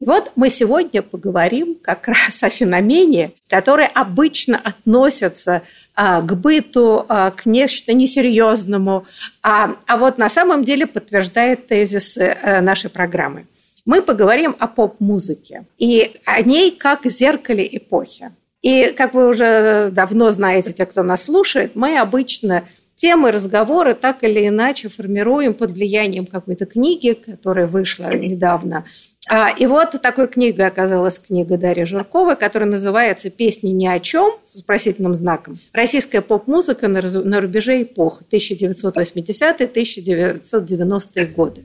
[0.00, 5.62] И вот мы сегодня поговорим как раз о феномене, который обычно относится
[5.94, 9.06] а, к быту, а, к нечто несерьезному,
[9.42, 13.46] а, а вот на самом деле подтверждает тезисы а, нашей программы.
[13.84, 18.32] Мы поговорим о поп-музыке и о ней как зеркале эпохи.
[18.62, 24.22] И, как вы уже давно знаете, те, кто нас слушает, мы обычно темы разговоры так
[24.24, 28.84] или иначе формируем под влиянием какой-то книги, которая вышла недавно
[29.58, 34.56] и вот такой книгой оказалась книга Дарьи Журковой, которая называется «Песни ни о чем» с
[34.56, 35.58] вопросительным знаком.
[35.72, 41.64] Российская поп-музыка на рубеже эпох 1980-1990-е годы.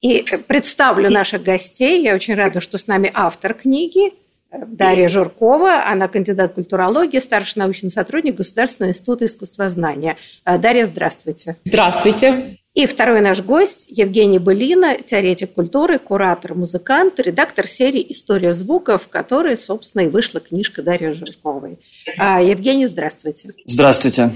[0.00, 2.02] И представлю наших гостей.
[2.02, 4.14] Я очень рада, что с нами автор книги
[4.50, 5.84] Дарья Журкова.
[5.86, 10.16] Она кандидат культурологии, старший научный сотрудник Государственного института искусствознания.
[10.44, 11.56] Дарья, здравствуйте.
[11.64, 12.58] Здравствуйте.
[12.74, 19.08] И второй наш гость Евгений Былина, теоретик культуры, куратор, музыкант, редактор серии «История звуков», в
[19.08, 21.78] которой, собственно, и вышла книжка Дарьи Жирковой.
[22.16, 23.50] А, Евгений, здравствуйте.
[23.66, 24.30] Здравствуйте.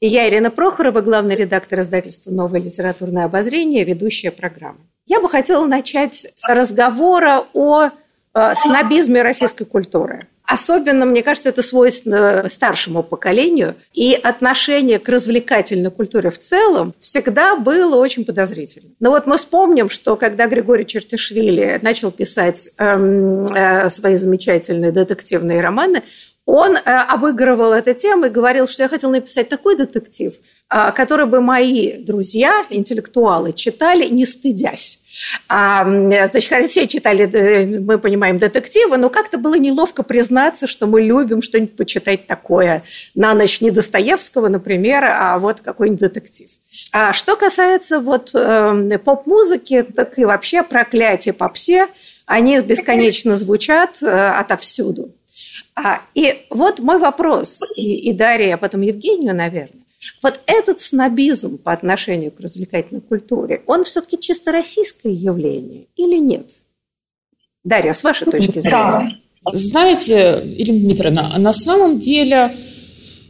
[0.00, 4.80] И я, Ирина Прохорова, главный редактор издательства «Новое литературное обозрение», ведущая программы.
[5.06, 7.90] Я бы хотела начать с разговора о
[8.34, 10.28] э, снобизме российской культуры.
[10.44, 13.76] Особенно, мне кажется, это свойственно старшему поколению.
[13.92, 18.94] И отношение к развлекательной культуре в целом всегда было очень подозрительным.
[19.00, 25.60] Но вот мы вспомним, что когда Григорий Чертишвили начал писать эм, э, свои замечательные детективные
[25.60, 26.02] романы,
[26.44, 30.34] он э, обыгрывал эту тему и говорил, что я хотел написать такой детектив,
[30.70, 34.98] э, который бы мои друзья, интеллектуалы, читали, не стыдясь.
[35.48, 41.02] А, значит, все читали, э, мы понимаем, детективы, но как-то было неловко признаться, что мы
[41.02, 42.84] любим что-нибудь почитать такое.
[43.14, 46.48] На ночь не Достоевского, например, а вот какой-нибудь детектив.
[46.92, 51.88] А что касается вот э, поп-музыки, так и вообще проклятие попсе,
[52.26, 55.12] они бесконечно звучат э, отовсюду.
[55.74, 59.81] А, и вот мой вопрос, и, и Дарья, а потом Евгению, наверное.
[60.22, 66.50] Вот этот снобизм по отношению к развлекательной культуре, он все-таки чисто российское явление или нет?
[67.64, 69.20] Дарья, с вашей точки зрения.
[69.44, 69.52] Да.
[69.52, 72.54] Знаете, Ирина Дмитриевна, на самом деле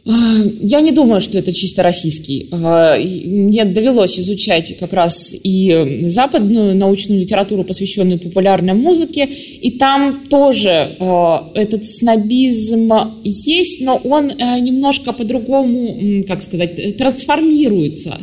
[0.05, 2.49] я не думаю, что это чисто российский.
[2.51, 10.23] А, мне довелось изучать как раз и западную научную литературу, посвященную популярной музыке, и там
[10.29, 12.91] тоже а, этот снобизм
[13.23, 18.17] есть, но он немножко по-другому, как сказать, трансформируется,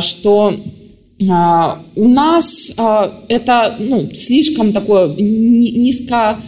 [0.00, 0.54] что
[1.18, 2.72] у нас
[3.28, 6.42] это ну, слишком такое низко а,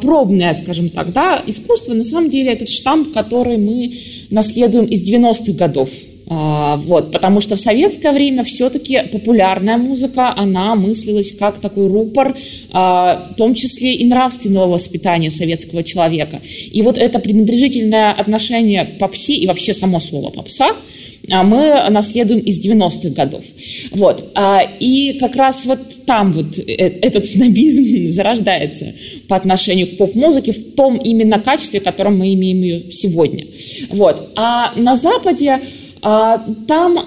[0.00, 3.92] пробное, скажем так, да, искусство, на самом деле, этот штамп, который мы
[4.30, 5.90] наследуем из 90-х годов.
[6.28, 12.36] А, вот, потому что в советское время все-таки популярная музыка, она мыслилась как такой рупор,
[12.70, 16.40] а, в том числе и нравственного воспитания советского человека.
[16.70, 22.40] И вот это пренебрежительное отношение к попсе и вообще само слово попса– а мы наследуем
[22.40, 23.44] из 90-х годов.
[23.92, 24.24] Вот.
[24.34, 28.92] А, и как раз вот там вот э, этот снобизм зарождается
[29.28, 33.46] по отношению к поп-музыке в том именно качестве, в котором мы имеем ее сегодня.
[33.90, 34.32] Вот.
[34.36, 35.60] А на Западе
[36.04, 36.98] а, там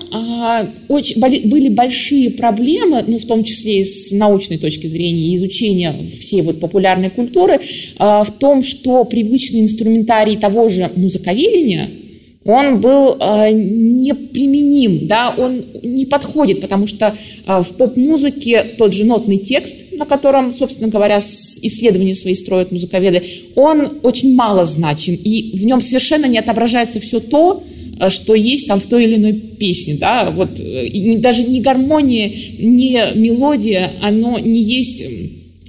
[0.87, 6.41] очень, были большие проблемы, ну, в том числе и с научной точки зрения изучения всей
[6.41, 7.59] вот популярной культуры,
[7.99, 11.91] в том, что привычный инструментарий того же музыковедения–
[12.45, 17.15] он был э, неприменим, да, он не подходит, потому что
[17.47, 23.23] э, в поп-музыке тот же нотный текст, на котором, собственно говоря, исследования свои строят музыковеды,
[23.55, 27.63] он очень мало значим, и в нем совершенно не отображается все то,
[27.99, 32.27] э, что есть там в той или иной песне, да, вот и даже ни гармония,
[32.59, 35.03] ни мелодия, оно не есть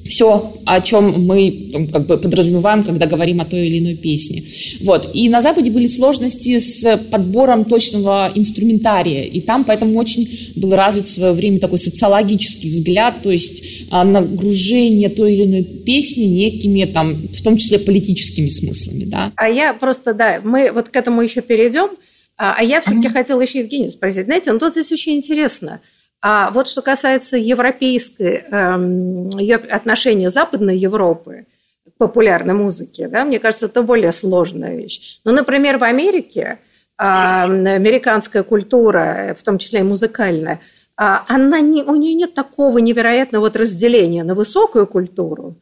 [0.08, 4.42] все, о чем мы как бы подразумеваем, когда говорим о той или иной песне.
[4.80, 5.10] Вот.
[5.14, 11.08] И на Западе были сложности с подбором точного инструментария, и там поэтому очень был развит
[11.08, 16.84] в свое время такой социологический взгляд, то есть а, нагружение той или иной песни некими,
[16.84, 19.04] там, в том числе политическими смыслами.
[19.04, 19.32] Да?
[19.36, 21.90] А я просто, да, мы вот к этому еще перейдем,
[22.38, 23.12] а, а я все-таки mm-hmm.
[23.12, 24.26] хотела еще Евгения спросить.
[24.26, 25.80] Знаете, ну тут здесь очень интересно–
[26.22, 29.30] а вот что касается европейской эм,
[29.70, 31.46] отношения Западной Европы
[31.84, 35.20] к популярной музыке, да, мне кажется, это более сложная вещь.
[35.24, 36.58] Ну, например, в Америке
[36.98, 42.78] э, американская культура, в том числе и музыкальная, э, она не, у нее нет такого
[42.78, 45.56] невероятного вот разделения на высокую культуру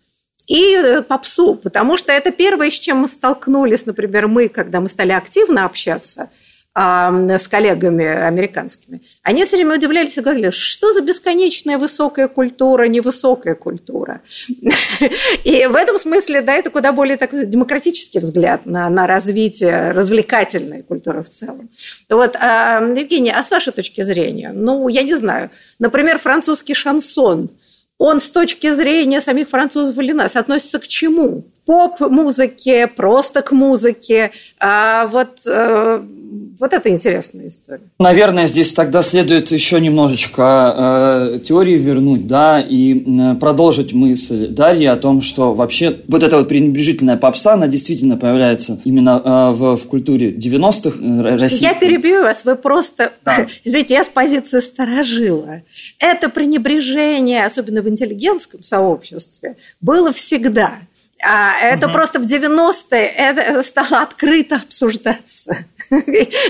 [0.46, 4.88] и э, попсу, потому что это первое, с чем мы столкнулись, например, мы, когда мы
[4.88, 6.30] стали активно общаться–
[6.76, 13.54] с коллегами американскими, они все время удивлялись и говорили, что за бесконечная высокая культура, невысокая
[13.54, 14.22] культура.
[15.44, 20.82] И в этом смысле, да, это куда более такой демократический взгляд на, на развитие развлекательной
[20.82, 21.70] культуры в целом.
[22.08, 27.50] Вот, Евгений, а с вашей точки зрения, ну, я не знаю, например, французский шансон,
[27.98, 31.44] он с точки зрения самих французов или нас относится к чему?
[31.66, 34.32] Поп-музыке, просто к музыке.
[34.58, 36.02] А вот, э,
[36.58, 37.82] вот это интересная история.
[37.98, 44.86] Наверное, здесь тогда следует еще немножечко э, теории вернуть, да, и э, продолжить мысль Дарьи
[44.86, 49.76] о том, что вообще вот эта вот пренебрежительная попса, она действительно появляется именно э, в,
[49.76, 51.64] в культуре 90-х э, российской.
[51.64, 53.12] Я перебью вас, вы просто...
[53.24, 53.46] Да.
[53.64, 55.62] Извините, я с позиции сторожила.
[55.98, 60.80] Это пренебрежение, особенно в интеллигентском сообществе, было всегда.
[61.26, 61.94] А это угу.
[61.94, 65.64] просто в 90-е это стало открыто обсуждаться.
[65.90, 66.02] Ну,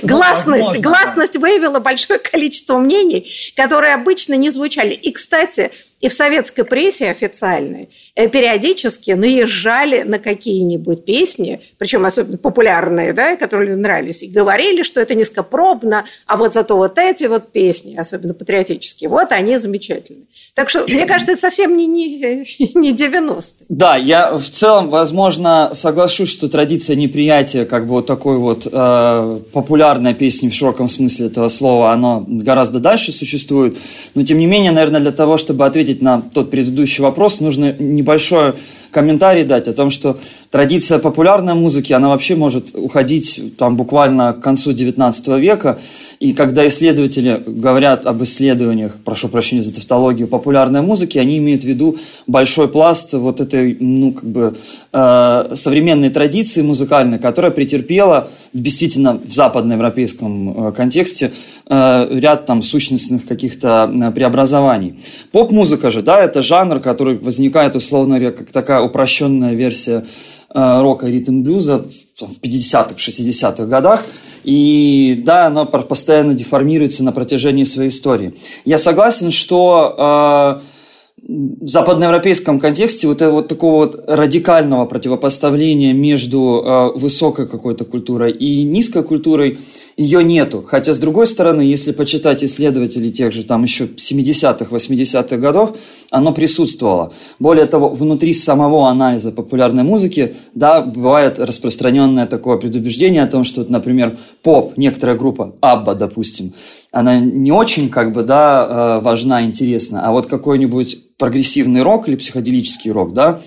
[0.03, 4.95] гласность, возможно, гласность выявила большое количество мнений, которые обычно не звучали.
[4.95, 5.71] И, кстати,
[6.01, 13.37] и в советской прессе официальной э, периодически наезжали на какие-нибудь песни, причем особенно популярные, да,
[13.37, 18.35] которые нравились, и говорили, что это низкопробно, а вот зато вот эти вот песни, особенно
[18.35, 20.27] патриотические, вот они замечательные.
[20.55, 22.19] Так что, мне кажется, это совсем не, не,
[22.75, 23.67] не 90-е.
[23.69, 29.41] Да, я в целом, возможно, соглашусь, что традиция неприятия как бы вот такой вот э,
[29.53, 33.79] популярной песни в широком смысле этого слова, оно гораздо дальше существует.
[34.15, 37.75] Но, тем не менее, наверное, для того, чтобы ответить ответить на тот предыдущий вопрос, нужно
[37.79, 38.55] небольшое
[38.91, 40.17] комментарий дать о том, что
[40.51, 45.79] традиция популярной музыки, она вообще может уходить там буквально к концу XIX века.
[46.21, 51.67] И когда исследователи говорят об исследованиях, прошу прощения за тавтологию, популярной музыки, они имеют в
[51.67, 51.97] виду
[52.29, 54.55] большой пласт вот этой, ну, как бы,
[54.93, 61.33] э, современной традиции музыкальной, которая претерпела действительно в западноевропейском э, контексте
[61.69, 64.99] ряд там сущностных каких-то э, преобразований.
[65.33, 70.05] Поп-музыка же, да, это жанр, который возникает, условно говоря, как такая упрощенная версия
[70.55, 71.87] э, рока и ритм-блюза
[72.21, 74.05] в 50-х, 60-х годах.
[74.45, 78.35] И да, она постоянно деформируется на протяжении своей истории.
[78.65, 80.74] Я согласен, что э,
[81.23, 88.65] в западноевропейском контексте вот, вот такого вот радикального противопоставления между э, высокой какой-то культурой и
[88.65, 89.59] низкой культурой–
[89.97, 90.65] ее нету.
[90.67, 95.77] Хотя, с другой стороны, если почитать исследователей тех же там еще 70-х, 80-х годов,
[96.11, 97.13] оно присутствовало.
[97.39, 103.65] Более того, внутри самого анализа популярной музыки, да, бывает распространенное такое предубеждение о том, что,
[103.69, 106.55] например, поп, некоторая группа, Абба, допустим,
[106.95, 112.17] она не очень, как бы, да, э, важна, интересна, а вот какой-нибудь прогрессивный рок или
[112.17, 113.41] психоделический рок, да,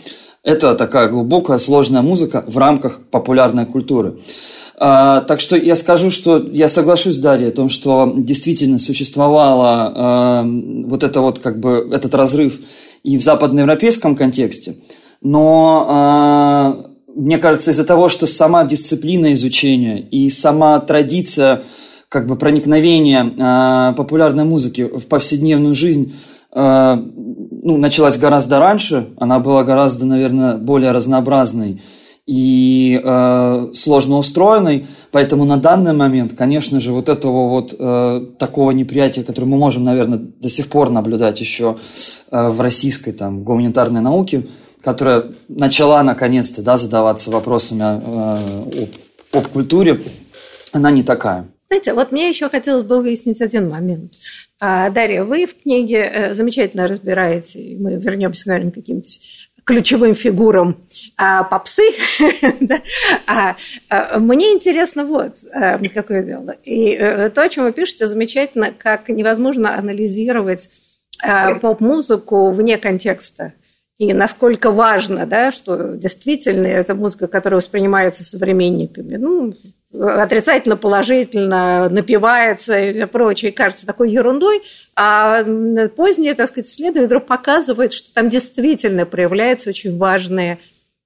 [0.43, 4.19] это такая глубокая, сложная музыка в рамках популярной культуры.
[4.79, 10.45] А, так что я скажу, что я соглашусь, Дарья, о том, что действительно существовало а,
[10.45, 12.59] вот это вот как бы этот разрыв
[13.03, 14.75] и в западноевропейском контексте,
[15.21, 16.77] но а,
[17.15, 21.63] мне кажется, из-за того, что сама дисциплина изучения и сама традиция
[22.09, 26.15] как бы проникновения э, популярной музыки в повседневную жизнь
[26.53, 31.81] э, ну, началась гораздо раньше, она была гораздо, наверное, более разнообразной
[32.25, 38.71] и э, сложно устроенной, поэтому на данный момент, конечно же, вот этого вот э, такого
[38.71, 41.77] неприятия, которое мы можем, наверное, до сих пор наблюдать еще
[42.29, 44.45] э, в российской там гуманитарной науке,
[44.81, 48.87] которая начала наконец-то да, задаваться вопросами э, о
[49.31, 50.01] поп-культуре,
[50.73, 51.47] она не такая.
[51.67, 54.13] Знаете, вот мне еще хотелось бы выяснить один момент.
[54.59, 59.09] А, Дарья, вы в книге э, замечательно разбираете, мы вернемся, наверное, к каким-то
[59.67, 60.77] ключевым фигурам
[61.17, 61.91] а, попсы.
[62.61, 62.81] да?
[63.27, 63.57] а,
[63.89, 66.51] а, мне интересно вот а, какое дело.
[66.63, 70.69] И а, то, о чем вы пишете, замечательно, как невозможно анализировать
[71.21, 73.53] а, поп-музыку вне контекста.
[73.97, 79.53] и насколько важно, да, что действительно это музыка, которая воспринимается современниками, ну,
[79.93, 84.61] отрицательно, положительно, напивается и прочее, кажется такой ерундой,
[84.95, 85.43] а
[85.95, 90.59] позднее, так сказать, исследование вдруг показывает, что там действительно проявляются очень важные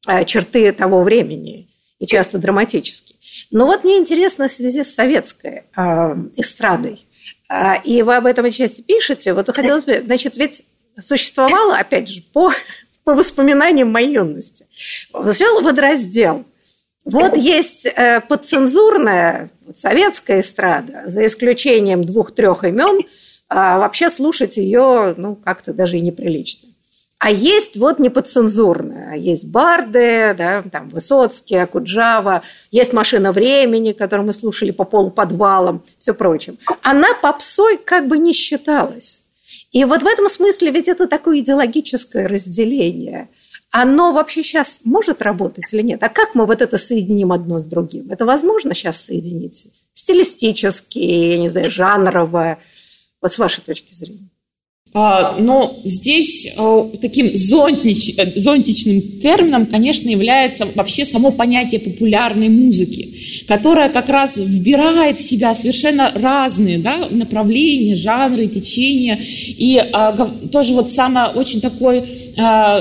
[0.07, 1.67] э, черты того времени,
[1.99, 3.17] и часто драматические.
[3.51, 7.05] Но вот мне интересно в связи с советской э, эстрадой,
[7.49, 10.63] э, и вы об этом части пишете, вот хотелось бы, значит, ведь
[10.99, 12.51] существовало, опять же, по,
[13.03, 14.65] по воспоминаниям моей юности,
[15.11, 16.45] сначала водораздел.
[17.05, 23.01] Вот есть э, подцензурная вот, советская эстрада, за исключением двух-трех имен,
[23.49, 26.69] а вообще слушать ее, ну, как-то даже и неприлично.
[27.21, 32.41] А есть вот неподцензурная, есть Барды, да, там Высоцкий, Акуджава,
[32.71, 36.57] есть «Машина времени», которую мы слушали по полуподвалам, все прочим.
[36.81, 39.21] Она попсой как бы не считалась.
[39.71, 43.29] И вот в этом смысле ведь это такое идеологическое разделение.
[43.71, 46.03] Оно вообще сейчас может работать или нет?
[46.03, 48.11] А как мы вот это соединим одно с другим?
[48.11, 49.67] Это возможно сейчас соединить?
[49.93, 52.59] Стилистически, я не знаю, жанрово?
[53.21, 54.30] Вот с вашей точки зрения.
[54.93, 62.49] А, но здесь а, таким зонтич, э, зонтичным термином, конечно, является вообще само понятие популярной
[62.49, 69.17] музыки, которая как раз вбирает в себя совершенно разные да, направления, жанры, течения.
[69.21, 70.11] И а,
[70.51, 72.03] тоже вот самый очень такой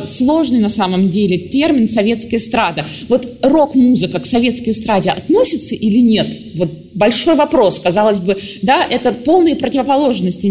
[0.06, 2.86] сложный на самом деле термин «советская эстрада».
[3.08, 6.34] Вот рок-музыка к советской эстраде относится или нет?
[6.54, 10.46] Вот большой вопрос, казалось бы, да, это полные противоположности.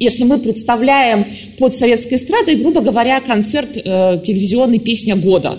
[0.00, 1.26] Если мы представляем
[1.58, 3.80] под советской эстрадой, грубо говоря, концерт э,
[4.24, 5.58] телевизионной «Песня года»,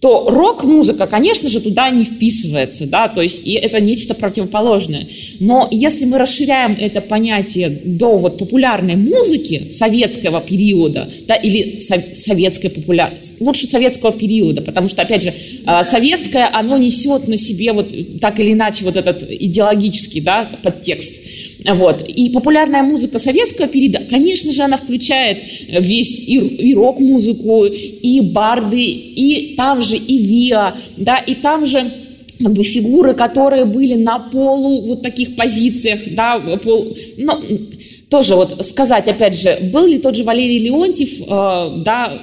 [0.00, 5.06] то рок-музыка, конечно же, туда не вписывается, да, то есть и это нечто противоположное.
[5.40, 12.02] Но если мы расширяем это понятие до вот популярной музыки советского периода, да, или со-
[12.16, 17.72] советской популярности, лучше советского периода, потому что, опять же, э, советское, оно несет на себе
[17.72, 21.12] вот так или иначе вот этот идеологический, да, подтекст.
[21.66, 22.02] Вот.
[22.02, 28.82] И популярная музыка советского периода, конечно же, она включает весь и, и рок-музыку, и барды,
[28.82, 31.90] и там же и ВИА, да, и там же
[32.42, 37.38] как бы фигуры, которые были на полу вот таких позициях, да, пол, ну,
[38.10, 42.20] тоже вот сказать, опять же, был ли тот же Валерий Леонтьев, э, да,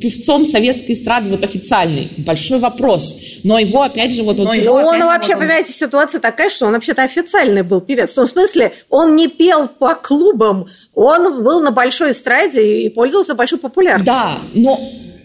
[0.00, 2.12] певцом советской эстрады вот официальный?
[2.18, 3.16] Большой вопрос.
[3.42, 4.38] Но его, опять же, вот...
[4.38, 5.40] Но он, его, он вообще, вот он...
[5.40, 8.12] понимаете, ситуация такая, что он вообще-то официальный был певец.
[8.12, 13.34] В том смысле, он не пел по клубам, он был на большой эстраде и пользовался
[13.34, 14.06] большой популярностью.
[14.06, 14.78] Да, но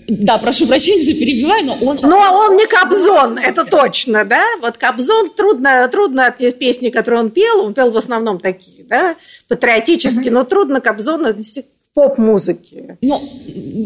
[0.09, 1.99] да, прошу прощения, что перебиваю, но он...
[2.01, 4.43] Ну, а он не Кобзон, это точно, да?
[4.61, 9.15] Вот Кобзон, трудно, трудно от песни, которые он пел, он пел в основном такие, да,
[9.47, 10.33] патриотические, угу.
[10.33, 11.33] но трудно Кобзона
[11.95, 12.97] поп-музыки.
[13.01, 13.21] Но,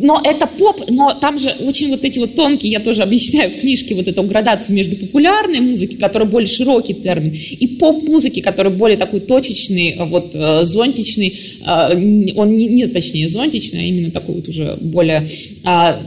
[0.01, 3.61] но это поп, но там же очень вот эти вот тонкие, я тоже объясняю в
[3.61, 8.97] книжке вот эту градацию между популярной музыкой, которая более широкий термин, и поп-музыки, который более
[8.97, 14.47] такой точечный, вот э, зонтичный, э, он не, не точнее зонтичный, а именно такой вот
[14.49, 15.25] уже более
[15.63, 16.01] а,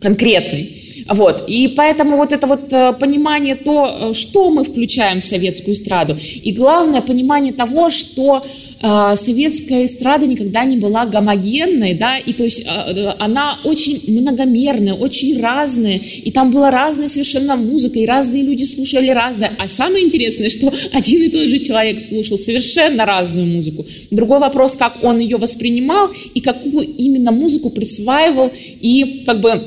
[0.00, 0.74] конкретный.
[1.08, 1.44] Вот.
[1.46, 6.52] И поэтому вот это вот э, понимание то, что мы включаем в советскую эстраду, и
[6.52, 8.42] главное понимание того, что
[8.82, 15.40] советская эстрада никогда не была гомогенной, да, и то есть а, она очень многомерная, очень
[15.40, 19.52] разная, и там была разная совершенно музыка, и разные люди слушали разное.
[19.58, 23.86] А самое интересное, что один и тот же человек слушал совершенно разную музыку.
[24.10, 29.62] Другой вопрос, как он ее воспринимал и какую именно музыку присваивал и как бы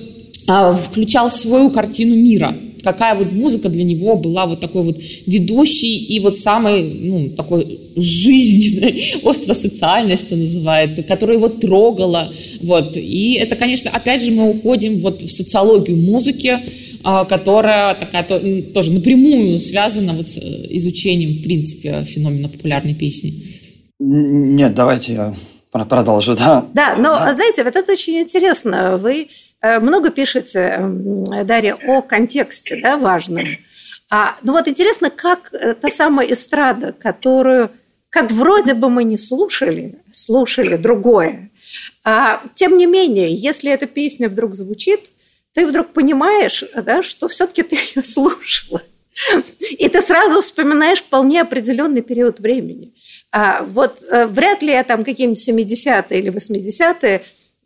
[0.48, 2.56] а, включал в свою картину мира
[2.86, 7.80] какая вот музыка для него была вот такой вот ведущей и вот самой, ну, такой
[7.98, 12.96] жизненной, остро-социальной, что называется, которая его трогала, вот.
[12.96, 16.60] И это, конечно, опять же мы уходим вот в социологию музыки,
[17.04, 18.24] а, которая такая
[18.74, 20.42] тоже напрямую связана вот с э,
[20.78, 23.34] изучением, в принципе, феномена популярной песни.
[24.00, 25.34] Нет, давайте я
[25.72, 26.66] продолжу, да.
[26.74, 27.34] Да, но, да.
[27.34, 28.98] знаете, вот это очень интересно.
[28.98, 29.28] Вы
[29.80, 30.80] много пишете,
[31.44, 33.46] Дарья, о контексте, да, важном.
[34.10, 37.72] А, ну вот интересно, как та самая эстрада, которую,
[38.10, 41.50] как вроде бы мы не слушали, слушали другое,
[42.04, 45.10] а, тем не менее, если эта песня вдруг звучит,
[45.54, 48.82] ты вдруг понимаешь, да, что все-таки ты ее слушала.
[49.62, 52.94] И ты сразу вспоминаешь вполне определенный период времени.
[53.32, 57.24] А, вот а, вряд ли я там какие-нибудь 70-е или 80-е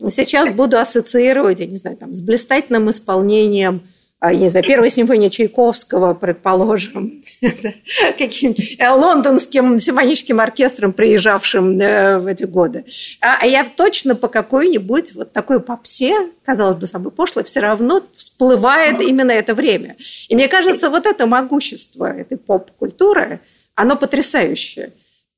[0.09, 3.83] сейчас буду ассоциировать, я не знаю, там, с блистательным исполнением
[4.21, 7.23] а, не знаю, первая симфония Чайковского, предположим,
[8.17, 12.83] каким-то э, лондонским симфоническим оркестром, приезжавшим э, в эти годы.
[13.21, 18.03] А, а я точно по какой-нибудь вот такой попсе, казалось бы, самой пошлой, все равно
[18.13, 19.95] всплывает именно это время.
[20.27, 23.39] И мне кажется, вот это могущество этой поп-культуры,
[23.75, 24.91] оно потрясающее.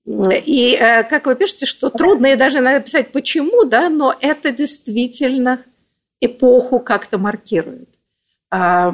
[0.06, 5.64] И э, как вы пишете, что трудно и даже написать почему, да, но это действительно
[6.20, 7.90] эпоху как-то маркирует.
[8.50, 8.92] А,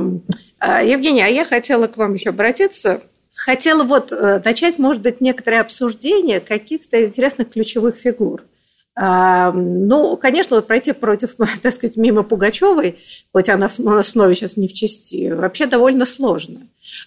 [0.60, 3.02] Евгения, а я хотела к вам еще обратиться.
[3.34, 8.44] Хотела вот э, начать, может быть, некоторое обсуждение каких-то интересных ключевых фигур.
[9.00, 12.98] Ну, конечно, вот пройти против, так сказать, мимо Пугачевой,
[13.32, 16.62] хоть она у нас снова сейчас не в части, вообще довольно сложно.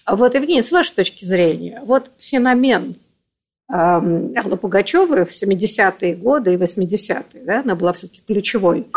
[0.05, 2.95] А вот, Евгений, с вашей точки зрения, вот феномен
[3.71, 8.87] Аллы Пугачевой в 70-е годы и 80-е, да, она была все-таки ключевой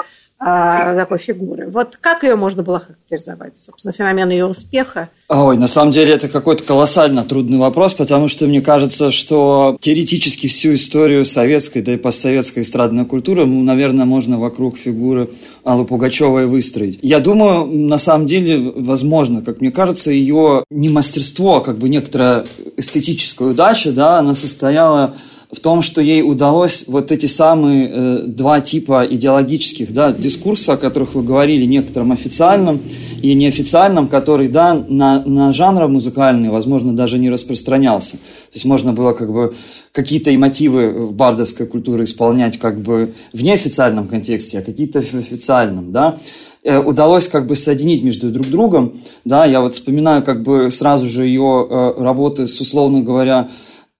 [0.44, 1.70] такой фигуры.
[1.70, 3.56] Вот как ее можно было характеризовать?
[3.56, 5.08] Собственно, феномен ее успеха.
[5.28, 10.46] Ой, на самом деле это какой-то колоссально трудный вопрос, потому что мне кажется, что теоретически
[10.46, 15.30] всю историю советской, да и постсоветской эстрадной культуры, ну, наверное, можно вокруг фигуры
[15.64, 16.98] Аллы Пугачевой выстроить.
[17.00, 21.88] Я думаю, на самом деле, возможно, как мне кажется, ее не мастерство, а как бы
[21.88, 22.44] некоторая
[22.76, 25.14] эстетическая удача, да, она состояла
[25.54, 30.76] в том, что ей удалось вот эти самые э, два типа идеологических да, дискурса, о
[30.76, 32.80] которых вы говорили, некоторым официальным
[33.22, 38.12] и неофициальным, который да, на, на жанры музыкальные, возможно, даже не распространялся.
[38.12, 39.54] То есть можно было как бы
[39.92, 45.92] какие-то и мотивы бардовской культуре исполнять как бы в неофициальном контексте, а какие-то в официальном,
[45.92, 46.18] да
[46.64, 48.94] э, удалось как бы соединить между друг другом,
[49.24, 53.48] да, я вот вспоминаю как бы сразу же ее э, работы с, условно говоря,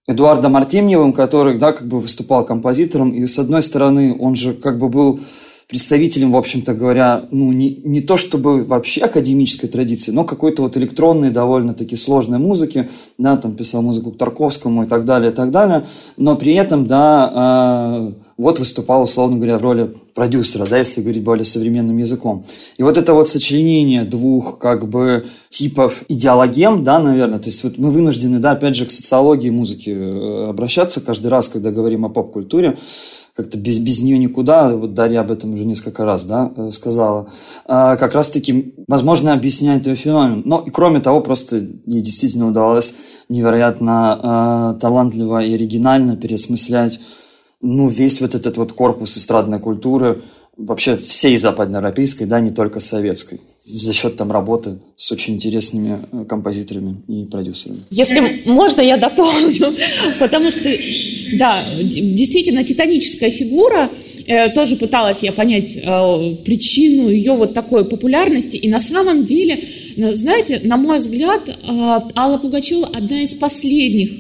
[0.07, 4.79] Эдуардом Артемьевым, который, да, как бы выступал композитором, и с одной стороны, он же как
[4.79, 5.21] бы был
[5.69, 10.77] представителем, в общем-то говоря, ну, не, не то чтобы вообще академической традиции, но какой-то вот
[10.77, 15.51] электронной, довольно-таки сложной музыки, да, там писал музыку к Тарковскому и так далее, и так
[15.51, 15.87] далее,
[16.19, 21.23] но при этом, да, э, вот выступал, условно говоря, в роли продюсера, да, если говорить
[21.23, 22.45] более современным языком.
[22.76, 27.79] И вот это вот сочленение двух, как бы, типов идеологем, да, наверное, то есть вот
[27.79, 32.09] мы вынуждены, да, опять же, к социологии музыки э, обращаться каждый раз, когда говорим о
[32.09, 32.77] поп-культуре,
[33.37, 37.29] как-то без, без нее никуда, вот Дарья об этом уже несколько раз да, э, сказала,
[37.66, 40.42] а, как раз-таки, возможно, объяснять этот феномен.
[40.44, 42.94] Но и кроме того, просто ей действительно удалось
[43.29, 47.01] невероятно а, талантливо и оригинально переосмыслять
[47.64, 50.22] ну, весь вот этот вот корпус эстрадной культуры,
[50.57, 56.24] вообще всей западноевропейской, да, не только советской, за счет там работы с очень интересными э,
[56.27, 57.81] композиторами и продюсерами.
[57.90, 59.74] Если можно, я дополню,
[60.20, 60.68] потому что,
[61.38, 63.90] да, действительно, титаническая фигура,
[64.27, 69.61] э, тоже пыталась я понять э, причину ее вот такой популярности, и на самом деле,
[69.97, 71.57] знаете, на мой взгляд,
[72.16, 74.11] Алла Пугачева одна из последних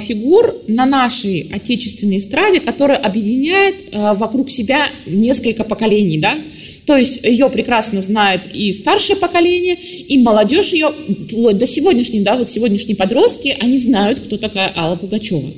[0.00, 6.38] фигур на нашей отечественной эстраде, которая объединяет вокруг себя несколько поколений, да,
[6.86, 10.92] то есть ее прекрасно знает и старшее поколение, и молодежь ее,
[11.28, 15.50] вплоть до сегодняшней, да, вот сегодняшние подростки, они знают, кто такая Алла Пугачева.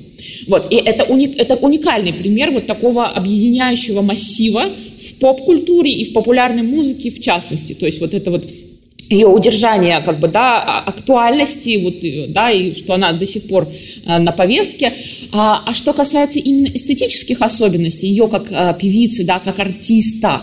[0.46, 6.12] Вот, и это, уник, это уникальный пример вот такого объединяющего массива в поп-культуре и в
[6.12, 7.74] популярной музыке в частности.
[7.74, 8.46] То есть вот это вот
[9.10, 13.68] ее удержание как бы, да, а, актуальности, вот, да, и что она до сих пор
[14.04, 14.92] а, на повестке.
[15.32, 20.42] А, а что касается именно эстетических особенностей, ее как а, певицы, да, как артиста,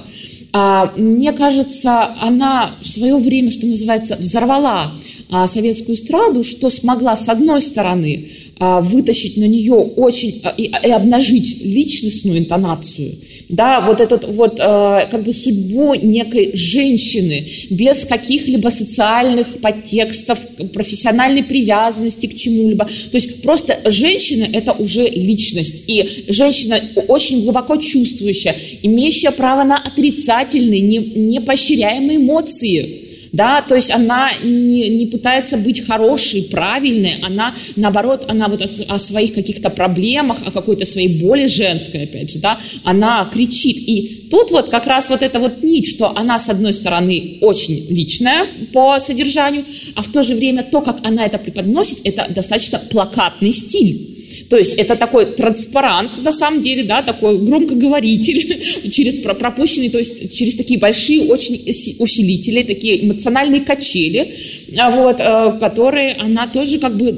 [0.55, 4.93] а, мне кажется, она в свое время, что называется, взорвала
[5.31, 8.27] а, советскую эстраду, что смогла, с одной стороны,
[8.59, 13.15] вытащить на нее очень а, и, и обнажить личностную интонацию,
[13.49, 20.39] да, вот этот вот а, как бы судьбу некой женщины без каких-либо социальных подтекстов,
[20.73, 22.85] профессиональной привязанности к чему-либо.
[22.85, 29.77] То есть просто женщина– это уже личность, и женщина очень глубоко чувствующая, имеющая право на
[29.77, 33.02] отрицательные, не поощряемые эмоции
[33.33, 38.67] да, то есть она не, не пытается быть хорошей, правильной, она, наоборот, она вот о,
[38.87, 43.75] о своих каких-то проблемах, о какой-то своей боли женской, опять же, да, она кричит.
[43.77, 47.87] И тут вот как раз вот эта вот нить, что она, с одной стороны, очень
[47.89, 49.65] личная по содержанию,
[49.95, 54.13] а в то же время то, как она это преподносит, это достаточно плакатный стиль.
[54.49, 60.35] То есть это такой транспарант, на самом деле, да, такой громкоговоритель через пропущенный, то есть
[60.35, 61.55] через такие большие очень
[61.99, 64.33] усилители, такие эмоциональные эмоциональные качели,
[64.77, 67.11] а вот, э, которые она тоже как бы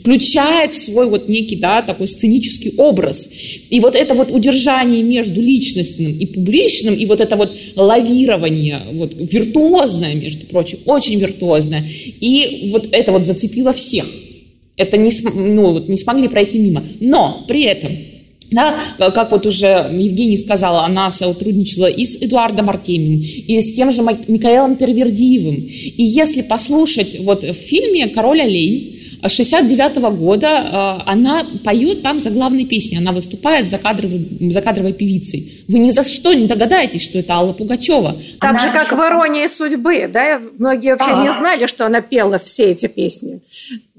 [0.00, 3.28] включает в свой вот некий, да, такой сценический образ.
[3.70, 9.14] И вот это вот удержание между личностным и публичным, и вот это вот лавирование, вот
[9.14, 11.84] виртуозное, между прочим, очень виртуозное,
[12.20, 14.06] и вот это вот зацепило всех.
[14.76, 16.82] Это не, ну, вот не смогли пройти мимо.
[17.00, 17.92] Но при этом
[18.50, 23.92] да, как вот уже Евгений сказала, она сотрудничала и с Эдуардом Артемием, и с тем
[23.92, 25.56] же Микаэлом Тервердиевым.
[25.56, 32.20] И если послушать вот в фильме «Король олень», 69 -го года э, она поет там
[32.20, 35.64] заглавные песни, она выступает за кадровой, за кадровой певицей.
[35.68, 38.16] Вы ни за что не догадаетесь, что это Алла Пугачева.
[38.40, 40.40] Так она же, как в «Иронии судьбы», да?
[40.58, 41.22] Многие вообще а.
[41.22, 43.40] не знали, что она пела все эти песни.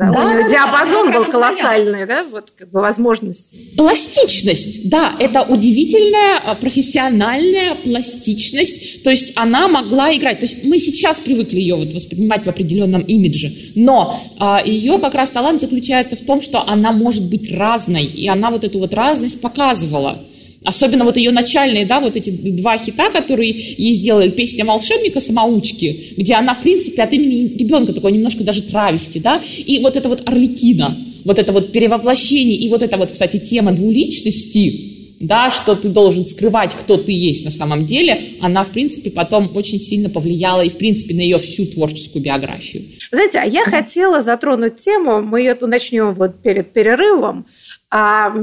[0.01, 3.75] Да, да, у нее да, диапазон да, был колоссальный, да, вот как бы возможности.
[3.77, 10.79] Пластичность, да, это удивительная а, профессиональная пластичность, то есть она могла играть, то есть мы
[10.79, 16.15] сейчас привыкли ее вот воспринимать в определенном имидже, но а, ее как раз талант заключается
[16.15, 20.19] в том, что она может быть разной, и она вот эту вот разность показывала.
[20.63, 26.35] Особенно вот ее начальные, да, вот эти два хита, которые ей сделали, песня волшебника-самоучки, где
[26.35, 30.27] она, в принципе, от имени ребенка такой немножко даже травести, да, и вот это вот
[30.29, 30.95] Орликина,
[31.25, 36.25] вот это вот перевоплощение, и вот это вот, кстати, тема двуличности, да, что ты должен
[36.25, 40.69] скрывать, кто ты есть на самом деле, она, в принципе, потом очень сильно повлияла и,
[40.69, 42.83] в принципе, на ее всю творческую биографию.
[43.11, 47.45] Знаете, а я хотела затронуть тему, мы ее начнем вот перед перерывом,
[47.89, 48.33] а,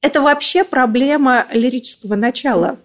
[0.00, 2.78] это вообще проблема лирического начала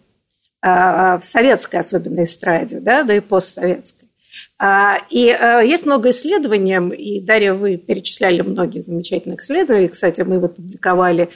[0.62, 4.10] а, в советской особенно эстраде, да, да и постсоветской.
[4.58, 9.89] А, и а, есть много исследований, и, Дарья, вы перечисляли многих замечательных исследований.
[9.89, 11.29] Кстати, мы вот публиковали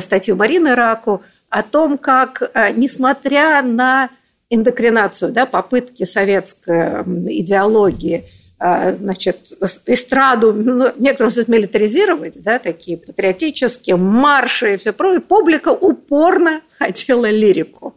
[0.00, 4.10] статью Марины Раку о том, как, несмотря на
[4.50, 7.02] эндокринацию, да, попытки советской
[7.40, 8.24] идеологии–
[8.58, 9.52] а, значит,
[9.84, 17.28] эстраду, ну, некоторым смысле милитаризировать, да, такие патриотические марши и все прочее, публика упорно хотела
[17.28, 17.94] лирику.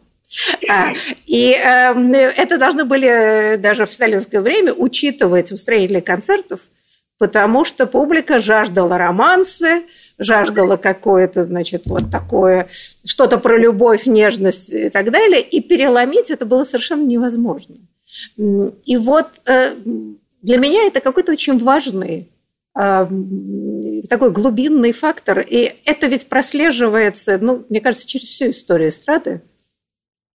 [0.68, 0.92] А,
[1.26, 6.60] и эм, это должны были даже в сталинское время учитывать устроители концертов,
[7.20, 9.82] потому что публика жаждала романсы,
[10.18, 12.70] жаждала какое-то, значит, вот такое,
[13.04, 17.76] что-то про любовь, нежность и так далее, и переломить это было совершенно невозможно.
[18.38, 19.74] И вот э,
[20.40, 22.30] для меня это какой-то очень важный
[22.74, 23.06] а,
[24.08, 25.40] такой глубинный фактор.
[25.40, 29.42] И это ведь прослеживается, ну, мне кажется, через всю историю эстрады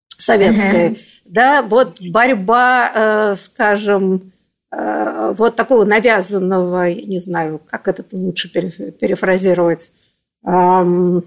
[0.09, 0.89] советской.
[0.91, 0.99] Uh-huh.
[1.25, 4.34] Да, вот борьба, э, скажем, э,
[4.77, 9.91] вот такого навязанного, я не знаю, как это лучше перефразировать,
[10.43, 11.23] ну,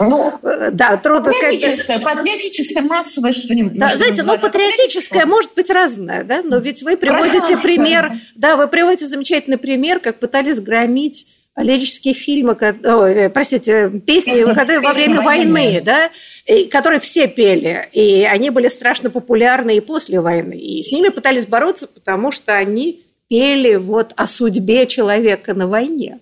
[0.00, 0.32] ну,
[0.72, 2.02] да, трудно патриотическое, сказать.
[2.02, 3.78] Патриотическое, массовое что-нибудь.
[3.78, 8.66] Да, знаете, ну, патриотическое может быть разное, да, но ведь вы приводите пример, да, вы
[8.66, 11.28] приводите замечательный пример, как пытались громить
[11.62, 16.10] лирические фильмы, ой, э, простите, песни, песни которые во время войны, войны, да,
[16.46, 21.08] и, которые все пели, и они были страшно популярны и после войны, и с ними
[21.08, 26.20] пытались бороться, потому что они пели вот о судьбе человека на войне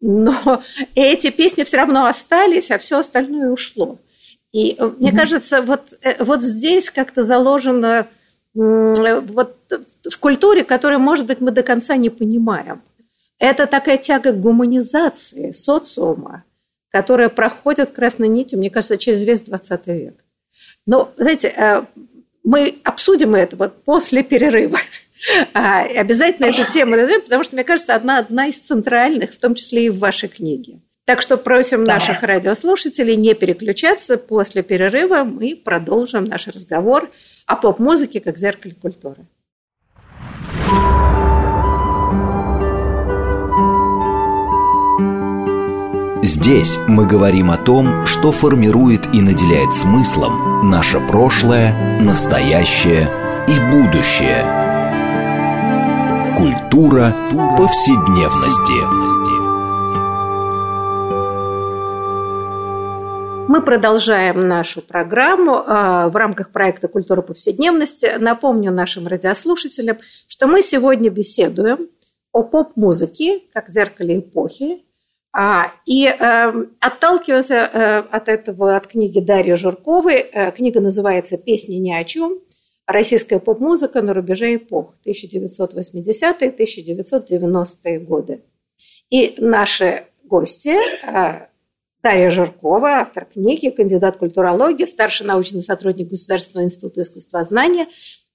[0.00, 0.62] но
[0.94, 3.98] эти песни все равно остались, а все остальное ушло.
[4.52, 4.96] И mm-hmm.
[4.98, 8.08] мне кажется, вот, э, вот здесь как-то заложено
[8.52, 9.56] вот
[10.10, 12.82] в культуре, которую, может быть, мы до конца не понимаем.
[13.40, 16.44] Это такая тяга к гуманизации социума,
[16.90, 20.24] которая проходит красной нитью, мне кажется, через весь 20 век.
[20.86, 21.84] Но, знаете, э,
[22.44, 24.78] мы обсудим это вот после перерыва.
[25.52, 29.54] А, обязательно эту тему разберем, потому что, мне кажется, одна, одна из центральных, в том
[29.54, 30.80] числе и в вашей книге.
[31.04, 34.16] Так что просим наших радиослушателей не переключаться.
[34.16, 37.10] После перерыва мы продолжим наш разговор
[37.44, 39.26] о поп-музыке как зеркале культуры.
[46.32, 53.10] Здесь мы говорим о том, что формирует и наделяет смыслом наше прошлое, настоящее
[53.48, 54.44] и будущее–
[56.38, 57.12] Культура
[57.58, 58.78] повседневности.
[63.48, 68.14] Мы продолжаем нашу программу а, в рамках проекта «Культура повседневности».
[68.20, 71.88] Напомню нашим радиослушателям, что мы сегодня беседуем
[72.30, 74.84] о поп-музыке как зеркале эпохи.
[75.32, 81.76] А, и э, отталкиваться э, от этого, от книги Дарьи Журковой, э, книга называется «Песни
[81.76, 82.40] ни о чем»,
[82.86, 84.96] российская поп-музыка на рубеже эпох.
[85.06, 88.42] 1980-1990-е годы.
[89.10, 91.46] И наши гости э,
[92.02, 97.86] Дарья Жиркова, автор книги, кандидат культурологии, старший научный сотрудник Государственного института искусствознания,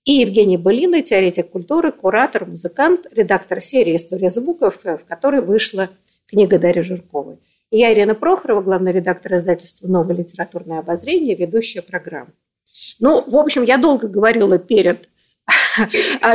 [0.05, 5.89] И Евгений Былина, теоретик культуры, куратор, музыкант, редактор серии «История звуков», в которой вышла
[6.27, 7.37] книга Дарьи Жирковой.
[7.71, 12.31] И я, Ирина Прохорова, главный редактор издательства «Новое литературное обозрение», ведущая программы.
[12.99, 15.09] Ну, в общем, я долго говорила перед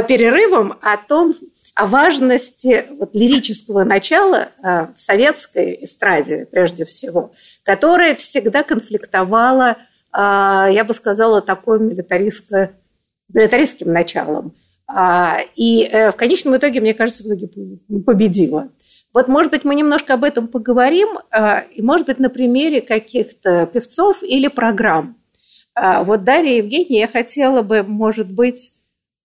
[0.08, 1.34] перерывом о том,
[1.74, 9.78] о важности вот, лирического начала э, в советской эстраде, прежде всего, которая всегда конфликтовала,
[10.12, 12.72] э, я бы сказала, такой милитаристско,
[13.32, 14.54] милитаристским началом.
[14.92, 17.48] А, и э, в конечном итоге, мне кажется, в итоге
[18.04, 18.70] победила.
[19.12, 21.18] Вот, может быть, мы немножко об этом поговорим,
[21.74, 25.16] и, может быть, на примере каких-то певцов или программ.
[25.74, 28.72] А, вот, Дарья Евгения, я хотела бы, может быть,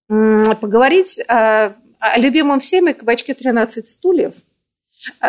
[0.07, 1.73] поговорить о
[2.17, 4.44] любимом всеми кабачке «13 стульев», а,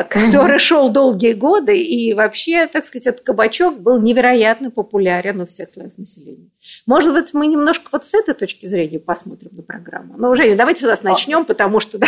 [0.08, 5.70] который шел долгие годы, и вообще, так сказать, этот кабачок был невероятно популярен у всех
[5.70, 6.48] слоев населения.
[6.86, 10.14] Может быть, мы немножко вот с этой точки зрения посмотрим на программу.
[10.16, 12.06] Ну, уже давайте с вас начнем, потому что да,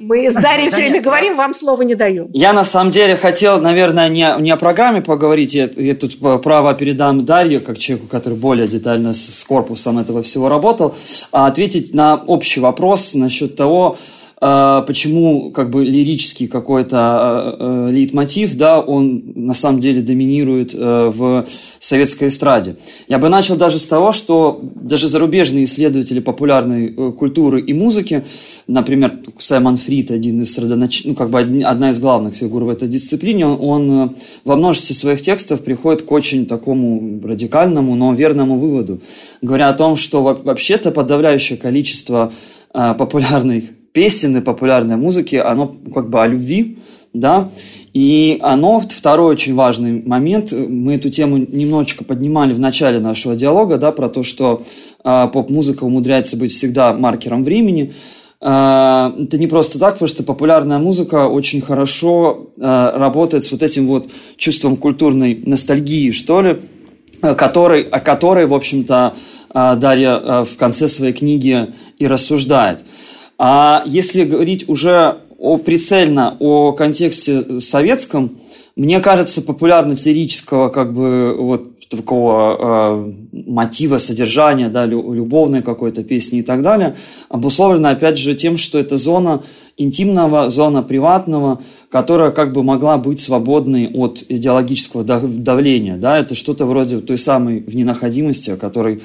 [0.00, 2.30] мы с Дарьей все время говорим, вам слова не даем.
[2.32, 6.74] Я на самом деле хотел, наверное, не, не о программе поговорить, я, я тут право
[6.74, 10.94] передам Дарью, как человеку, который более детально с корпусом этого всего работал,
[11.32, 13.98] а ответить на общий вопрос насчет того, а,
[14.40, 21.12] почему как бы лирический какой-то а, а, лейтмотив, да, он на самом деле доминирует э,
[21.12, 21.44] в
[21.80, 22.76] советской эстраде.
[23.08, 28.24] Я бы начал даже с того, что даже зарубежные исследователи популярной э, культуры и музыки,
[28.68, 31.02] например, Саймон Фрид, один из родонач...
[31.04, 34.94] ну, как бы одна из главных фигур в этой дисциплине, он, он э, во множестве
[34.94, 39.00] своих текстов приходит к очень такому радикальному, но верному выводу,
[39.42, 42.32] говоря о том, что вообще-то подавляющее количество
[42.72, 46.78] популярных песен и популярной музыки, оно как бы о любви,
[47.14, 47.50] да,
[47.94, 53.78] и оно, второй очень важный момент, мы эту тему немножечко поднимали в начале нашего диалога,
[53.78, 54.62] да, про то, что
[55.04, 57.92] э, поп-музыка умудряется быть всегда маркером времени,
[58.40, 63.62] э, это не просто так, потому что популярная музыка очень хорошо э, работает с вот
[63.62, 66.60] этим вот чувством культурной ностальгии, что ли,
[67.20, 69.14] который, о которой, в общем-то,
[69.52, 72.84] Дарья в конце своей книги и рассуждает.
[73.38, 78.36] А если говорить уже о, прицельно о контексте советском,
[78.74, 83.12] мне кажется, популярность лирического как бы вот такого э,
[83.46, 86.94] мотива, содержания, да, любовной какой-то песни и так далее,
[87.28, 89.42] обусловлена опять же тем, что это зона
[89.78, 95.96] интимного, зона приватного, которая как бы могла быть свободной от идеологического давления.
[95.96, 96.18] Да?
[96.18, 99.00] Это что-то вроде той самой вненаходимости, о которой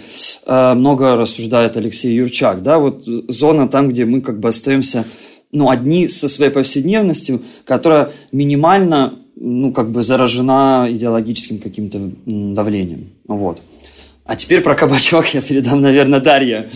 [0.45, 2.63] э, много рассуждает Алексей Юрчак.
[2.63, 2.79] Да?
[2.79, 5.05] Вот зона там, где мы как бы остаемся
[5.51, 13.09] ну, одни со своей повседневностью, которая минимально ну, как бы заражена идеологическим каким-то давлением.
[13.27, 13.61] Вот.
[14.25, 16.69] А теперь про кабачок я передам, наверное, Дарье.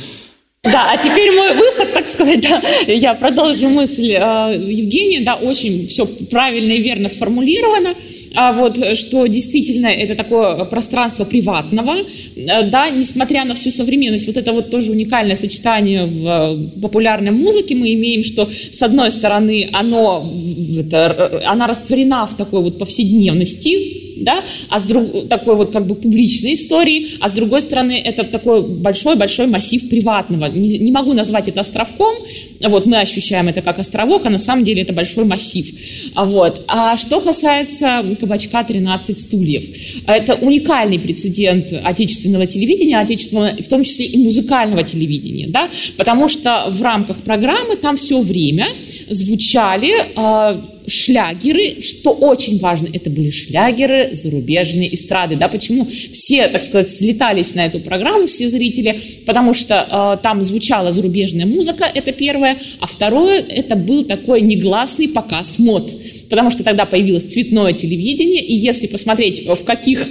[0.72, 5.86] Да, а теперь мой выход, так сказать, да, я продолжу мысль э, Евгения, да, очень
[5.88, 7.96] все правильно и верно сформулировано,
[8.36, 14.38] а вот, что действительно это такое пространство приватного, э, да, несмотря на всю современность, вот
[14.38, 17.76] это вот тоже уникальное сочетание в э, популярной музыке.
[17.76, 20.30] Мы имеем, что с одной стороны оно,
[20.78, 25.96] это, она растворена в такой вот повседневности, да, а с друг, такой вот как бы
[25.96, 30.46] публичной истории, а с другой стороны это такой большой-большой массив приватного.
[30.46, 32.16] Не, не могу назвать это островком,
[32.62, 35.68] вот мы ощущаем это как островок, а на самом деле это большой массив.
[36.16, 36.64] А, вот.
[36.68, 39.64] а что касается кабачка 13 стульев,
[40.08, 46.68] это уникальный прецедент отечественного телевидения, отечественного, в том числе и музыкального телевидения, да, потому что
[46.70, 48.68] в рамках программы там все время
[49.10, 56.63] звучали э, шлягеры, что очень важно, это были шлягеры зарубежные эстрады, да, почему все, так
[56.63, 62.12] сказать, слетались на эту программу, все зрители, потому что э, там звучала зарубежная музыка, это
[62.12, 65.91] первое, а второе, это был такой негласный показ мод,
[66.30, 70.08] потому что тогда появилось цветное телевидение, и если посмотреть, в каких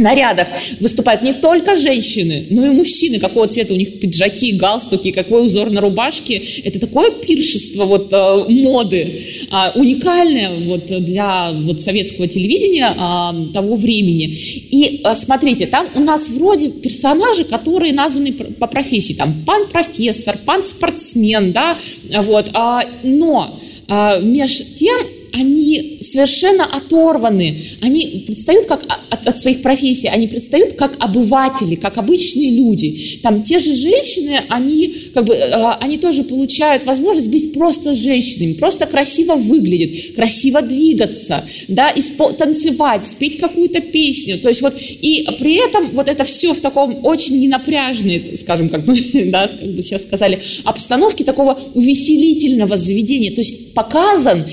[0.00, 0.48] нарядах
[0.80, 5.70] выступают не только женщины, но и мужчины, какого цвета у них пиджаки, галстуки, какой узор
[5.70, 6.42] на рубашке.
[6.64, 13.76] Это такое пиршество вот, э, моды, э, уникальное вот, для вот, советского телевидения э, того
[13.76, 14.26] времени.
[14.26, 21.52] И э, смотрите, там у нас вроде персонажи, которые названы по профессии, там пан-профессор, пан-спортсмен,
[21.52, 21.78] да,
[22.22, 23.58] вот, э, но
[23.88, 30.74] э, меж тем они совершенно оторваны, они предстают как от, от своих профессий, они предстают
[30.74, 33.18] как обыватели, как обычные люди.
[33.22, 38.54] Там те же женщины, они, как бы, э, они тоже получают возможность быть просто женщинами,
[38.54, 44.38] просто красиво выглядеть, красиво двигаться, да, испо- танцевать, спеть какую-то песню.
[44.38, 48.86] То есть вот, и при этом вот это все в таком очень ненапряжной, скажем, как
[48.86, 48.96] мы
[49.30, 53.34] да, как бы сейчас сказали, обстановке такого увеселительного заведения.
[53.34, 54.44] То есть показан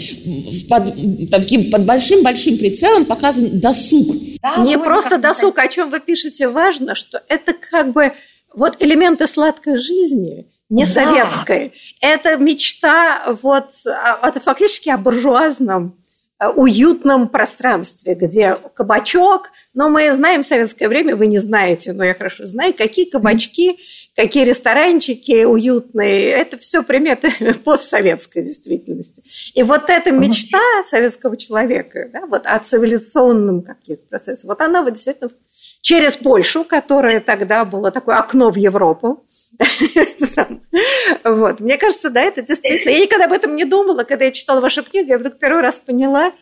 [0.69, 0.93] под,
[1.31, 4.15] таким, под большим-большим прицелом показан досуг.
[4.41, 8.13] Да, Не просто досуг, о чем вы пишете, важно, что это как бы
[8.53, 10.91] вот элементы сладкой жизни, не да.
[10.91, 11.73] советской.
[12.01, 13.69] Это мечта вот,
[14.21, 15.95] это фактически о буржуазном
[16.39, 22.03] Э, уютном пространстве, где кабачок, но мы знаем в советское время, вы не знаете, но
[22.03, 23.79] я хорошо знаю, какие кабачки,
[24.17, 27.31] какие ресторанчики уютные, это все приметы
[27.63, 29.23] постсоветской действительности.
[29.53, 34.93] И вот эта мечта советского человека, да, вот о цивилизационном каких-то процессах, вот она вот
[34.93, 35.29] действительно
[35.81, 39.23] через Польшу, которая тогда было такое окно в Европу,
[41.23, 41.59] вот.
[41.59, 42.91] Мне кажется, да, это действительно...
[42.91, 45.77] Я никогда об этом не думала, когда я читала вашу книгу, я вдруг первый раз
[45.77, 46.33] поняла,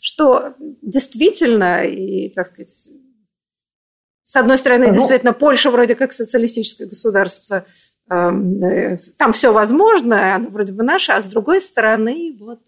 [0.00, 2.90] что действительно, и, так сказать,
[4.26, 7.64] с одной стороны, ну, действительно, Польша вроде как социалистическое государство,
[8.10, 12.60] эм, э, там все возможно, оно вроде бы наше, а с другой стороны, вот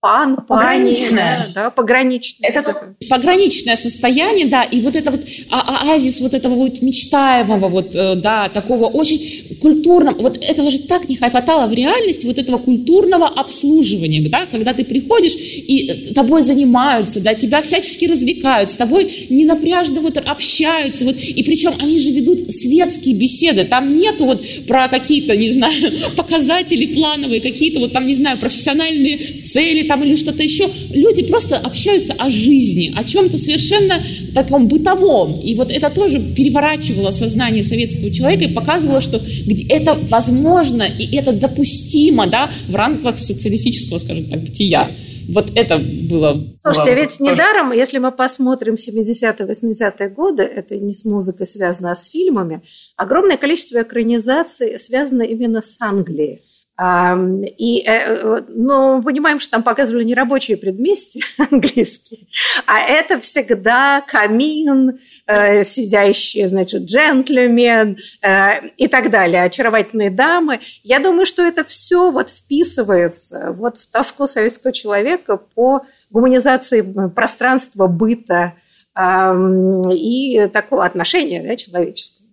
[0.00, 1.50] пан, пограничное.
[1.54, 2.50] Да, пограничное.
[2.50, 8.14] Это пограничное состояние, да, и вот это вот оазис вот этого вот мечтаемого, вот, э,
[8.14, 13.26] да, такого очень культурного, вот этого же так не хватало в реальности, вот этого культурного
[13.26, 20.00] обслуживания, да, когда ты приходишь и тобой занимаются, да, тебя всячески развлекают, с тобой ненапряжно
[20.00, 25.36] вот общаются, вот, и причем они же ведут светские беседы, там нету вот про какие-то,
[25.36, 25.72] не знаю,
[26.16, 30.68] показатели плановые, какие-то вот там, не знаю, профессиональные цели, там или что-то еще.
[30.90, 34.02] Люди просто общаются о жизни, о чем-то совершенно
[34.34, 35.40] таком бытовом.
[35.40, 39.20] И вот это тоже переворачивало сознание советского человека и показывало, что
[39.68, 44.90] это возможно и это допустимо да, в рамках социалистического, скажем так, бытия.
[45.28, 46.42] Вот это было...
[46.62, 51.90] Слушайте, было ведь недаром, если мы посмотрим 70-е, 80-е годы, это не с музыкой связано,
[51.90, 52.62] а с фильмами,
[52.96, 56.44] огромное количество экранизаций связано именно с Англией.
[56.80, 62.28] И, э, ну, понимаем, что там показывали не рабочие предместья английские,
[62.66, 70.60] а это всегда камин, э, сидящие, значит, джентльмен э, и так далее, очаровательные дамы.
[70.84, 77.88] Я думаю, что это все вот вписывается вот в тоску советского человека по гуманизации пространства,
[77.88, 78.54] быта
[78.96, 82.28] и такого отношения да, человеческого.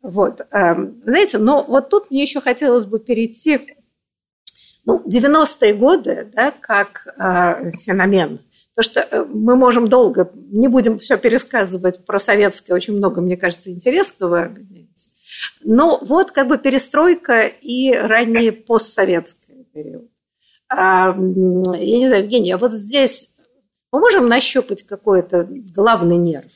[0.00, 3.77] Вот, знаете, но вот тут мне еще хотелось бы перейти
[4.88, 8.40] ну, 90-е годы, да, как э, феномен.
[8.74, 13.36] То, что э, мы можем долго, не будем все пересказывать про советское, очень много, мне
[13.36, 14.50] кажется, интересного.
[15.62, 20.08] Но вот как бы перестройка и ранний постсоветский период.
[20.70, 23.36] А, я не знаю, Евгений, а вот здесь
[23.92, 26.52] мы можем нащупать какой-то главный нерв?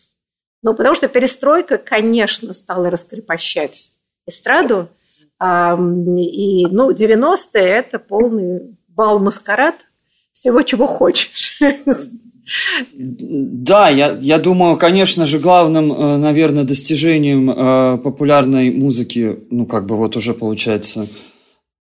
[0.63, 3.93] Ну, потому что перестройка, конечно, стала раскрепощать
[4.27, 4.89] эстраду,
[5.43, 9.75] и, ну, 90-е– это полный бал-маскарад
[10.33, 11.61] всего, чего хочешь.
[12.93, 19.87] Да, я, я думаю, конечно же, главным, э, наверное, достижением э, популярной музыки, ну, как
[19.87, 21.07] бы вот уже получается,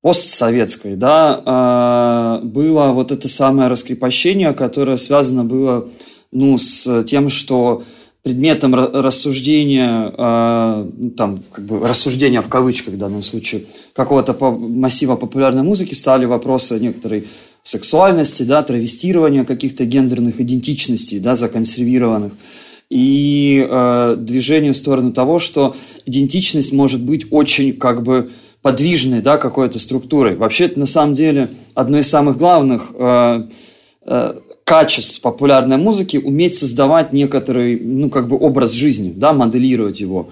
[0.01, 5.87] постсоветской, да, э, было вот это самое раскрепощение, которое связано было,
[6.31, 7.83] ну, с тем, что
[8.23, 15.15] предметом рассуждения, а, ну, там, как бы рассуждения в кавычках в данном случае, какого-то массива
[15.15, 17.27] популярной музыки стали вопросы некоторой
[17.63, 22.33] сексуальности, да, травестирования каких-то гендерных идентичностей, да, законсервированных,
[22.89, 28.31] и э, движение в сторону того, что идентичность может быть очень как бы
[28.61, 30.35] подвижной, да, какой-то структурой.
[30.35, 33.47] Вообще это на самом деле одно из самых главных э,
[34.71, 40.29] качеств популярной музыки уметь создавать некоторый, ну, как бы образ жизни, да, моделировать его.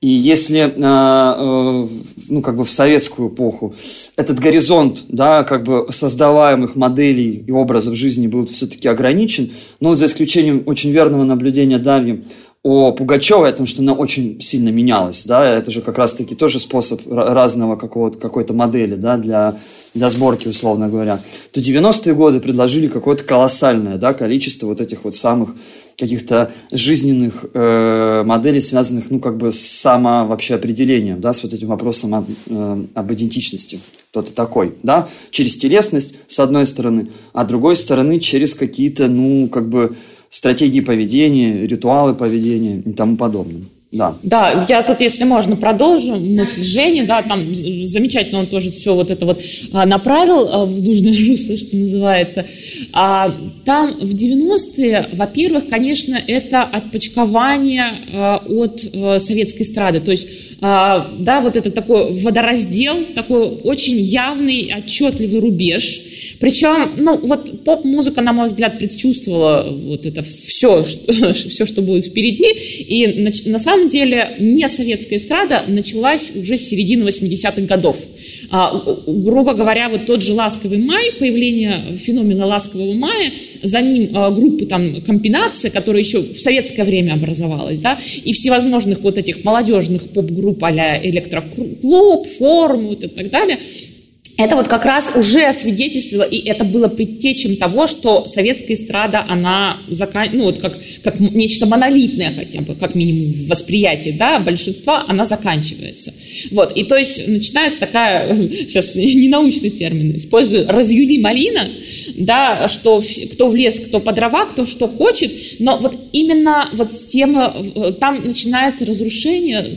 [0.00, 1.88] И если, э, э,
[2.28, 3.76] ну, как бы в советскую эпоху
[4.16, 10.06] этот горизонт, да, как бы создаваемых моделей и образов жизни был все-таки ограничен, но за
[10.06, 12.24] исключением очень верного наблюдения Дарьи
[12.66, 16.58] о Пугачевой, о том, что она очень сильно менялась, да, это же как раз-таки тоже
[16.58, 19.56] способ разного какого-то, какой-то модели, да, для,
[19.94, 21.20] для сборки, условно говоря,
[21.52, 25.50] то 90-е годы предложили какое-то колоссальное, да, количество вот этих вот самых
[25.96, 31.52] каких-то жизненных э, моделей, связанных, ну, как бы с само вообще определением, да, с вот
[31.52, 33.78] этим вопросом об, э, об идентичности.
[34.10, 35.08] Кто ты такой, да?
[35.30, 39.94] Через телесность, с одной стороны, а с другой стороны, через какие-то, ну, как бы
[40.28, 43.62] стратегии поведения, ритуалы поведения и тому подобное.
[43.92, 44.16] Да.
[44.22, 49.10] да, я тут, если можно, продолжу мысль Жени, да, там замечательно он тоже все вот
[49.10, 49.40] это вот
[49.72, 52.44] а, направил а, в нужное русло, что называется.
[52.92, 53.32] А,
[53.64, 58.80] там в 90-е, во-первых, конечно, это отпочкование от
[59.22, 66.00] советской эстрады, то есть да, вот это такой водораздел, такой очень явный, отчетливый рубеж,
[66.40, 72.06] причем, ну, вот поп-музыка, на мой взгляд, предчувствовала вот это все, что, все, что будет
[72.06, 72.46] впереди.
[72.82, 78.04] И на, на самом деле не советская эстрада началась уже с середины 80-х годов.
[78.50, 83.32] А, грубо говоря, вот тот же «Ласковый май», появление феномена «Ласкового мая»,
[83.62, 89.00] за ним а, группы там комбинация, которая еще в советское время образовалась, да, и всевозможных
[89.00, 93.58] вот этих молодежных поп-групп а-ля «Электроклуб», «Форм» вот и так далее–
[94.38, 99.80] это вот как раз уже свидетельствовало, и это было предтечем того, что советская эстрада, она,
[99.88, 100.28] закан...
[100.32, 105.24] ну вот как, как нечто монолитное хотя бы, как минимум в восприятии, да, большинства, она
[105.24, 106.12] заканчивается.
[106.50, 111.70] Вот, и то есть начинается такая, сейчас ненаучный термин использую, разъюли малина,
[112.16, 116.92] да, что кто в лес, кто по дрова, кто что хочет, но вот именно вот
[116.92, 119.72] с тем, э, там начинается разрушение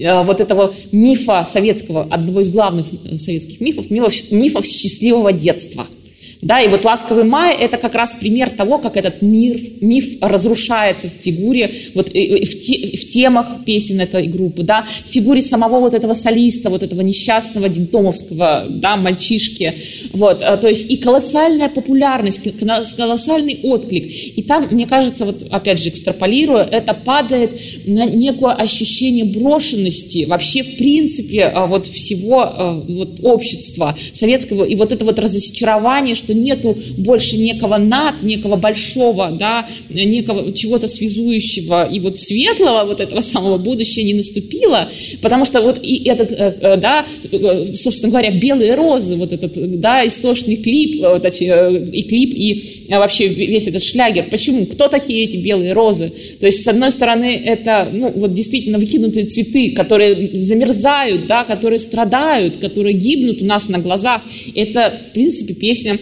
[0.00, 2.86] э, вот этого мифа советского, одного из главных
[3.16, 5.86] советских мифов, мифов, мифов счастливого детства–
[6.42, 11.08] да, и вот «Ласковый май»– это как раз пример того, как этот мир, миф разрушается
[11.08, 15.94] в фигуре, вот, в, те, в темах песен этой группы, да, в фигуре самого вот
[15.94, 19.72] этого солиста, вот этого несчастного детдомовского, да, мальчишки,
[20.12, 22.48] вот, а, то есть и колоссальная популярность,
[22.96, 24.06] колоссальный отклик.
[24.06, 27.50] И там, мне кажется, вот опять же экстраполируя, это падает
[27.86, 34.74] на некое ощущение брошенности вообще в принципе а, вот всего а, вот общества советского, и
[34.74, 41.88] вот это вот разочарование, что нету больше некого над, некого большого, да, некого чего-то связующего
[41.90, 44.90] и вот светлого вот этого самого будущего не наступило,
[45.22, 49.80] потому что вот и этот, э, э, да, э, собственно говоря, белые розы, вот этот,
[49.80, 54.26] да, истошный клип, вот эти, и клип, и вообще весь этот шлягер.
[54.30, 54.66] Почему?
[54.66, 56.12] Кто такие эти белые розы?
[56.40, 61.78] То есть, с одной стороны, это, ну, вот действительно выкинутые цветы, которые замерзают, да, которые
[61.78, 64.22] страдают, которые гибнут у нас на глазах.
[64.54, 65.98] Это, в принципе, песня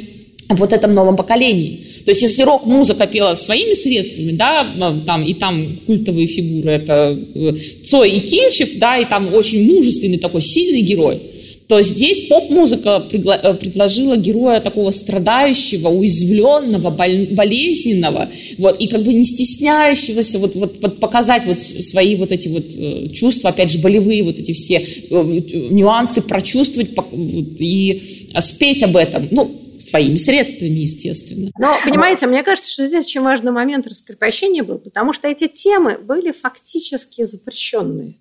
[0.48, 1.80] вот этом новом поколении.
[2.04, 7.18] То есть, если рок-музыка пела своими средствами, да, ну, там, и там культовые фигуры, это
[7.34, 7.52] э,
[7.84, 11.20] Цой и Кельчев, да, и там очень мужественный такой сильный герой,
[11.68, 19.24] то здесь поп-музыка э, предложила героя такого страдающего, уязвленного, болезненного, вот, и как бы не
[19.24, 24.38] стесняющегося вот, вот, показать вот свои вот эти вот э, чувства, опять же, болевые вот
[24.38, 26.90] эти все нюансы прочувствовать
[27.58, 28.02] и
[28.40, 29.28] спеть об этом.
[29.30, 31.50] Ну, своими средствами, естественно.
[31.58, 35.98] Но, понимаете, мне кажется, что здесь очень важный момент раскрепощения был, потому что эти темы
[35.98, 38.16] были фактически запрещенные.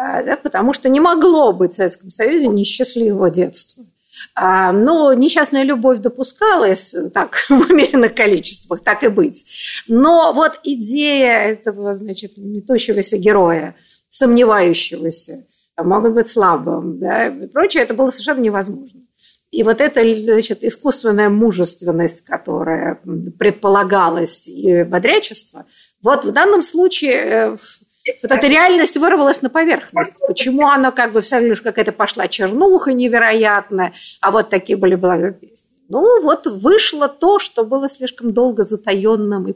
[0.00, 3.84] А, да, потому что не могло быть в Советском Союзе несчастливого детства.
[4.32, 9.44] А, но несчастная любовь допускалась так в умеренных количествах, так и быть.
[9.88, 13.74] Но вот идея этого, значит, метущегося героя,
[14.08, 15.46] сомневающегося,
[15.76, 19.00] могут быть слабым, да, и прочее, это было совершенно невозможно.
[19.50, 23.00] И вот эта значит, искусственная мужественность, которая
[23.38, 25.64] предполагалась, и бодрячество,
[26.02, 27.56] вот в данном случае э,
[28.22, 30.14] вот эта реальность вырвалась на поверхность.
[30.26, 35.32] Почему она как бы вся лишь какая-то пошла чернуха невероятная, а вот такие были благо
[35.32, 35.70] песни.
[35.88, 39.54] Ну вот вышло то, что было слишком долго затаенным и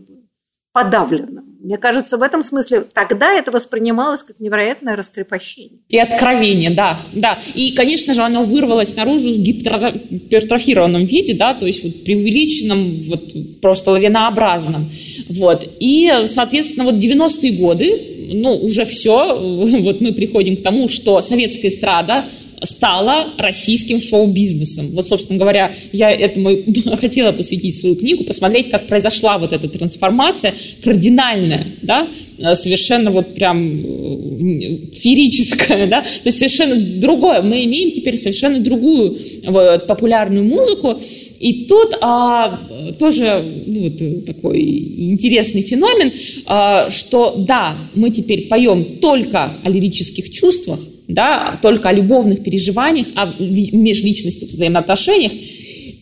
[0.72, 1.44] подавленным.
[1.62, 5.78] Мне кажется, в этом смысле тогда это воспринималось как невероятное раскрепощение.
[5.88, 7.38] И откровение, да, да.
[7.55, 13.61] И, конечно же, оно вырвалось наружу в гипертрофированном виде, да, то есть вот преувеличенном, вот
[13.61, 14.90] просто лавинообразном.
[15.28, 15.64] Вот.
[15.78, 19.39] И, соответственно, вот 90-е годы, ну, уже все,
[19.81, 22.29] вот мы приходим к тому, что советская эстрада
[22.63, 24.91] стала российским шоу-бизнесом.
[24.91, 26.51] Вот, собственно говоря, я этому
[26.97, 32.09] хотела посвятить свою книгу, посмотреть, как произошла вот эта трансформация кардинальная, да,
[32.55, 37.43] совершенно вот прям э, феерическая, да, то есть совершенно другое.
[37.43, 40.99] Мы имеем теперь совершенно другую вот, популярную музыку,
[41.41, 42.59] и тут а,
[42.99, 46.13] тоже ну, вот, такой интересный феномен,
[46.47, 53.09] а, что да, мы теперь поем только о лирических чувствах, да, только о любовных переживаниях,
[53.14, 55.32] о межличностных взаимоотношениях.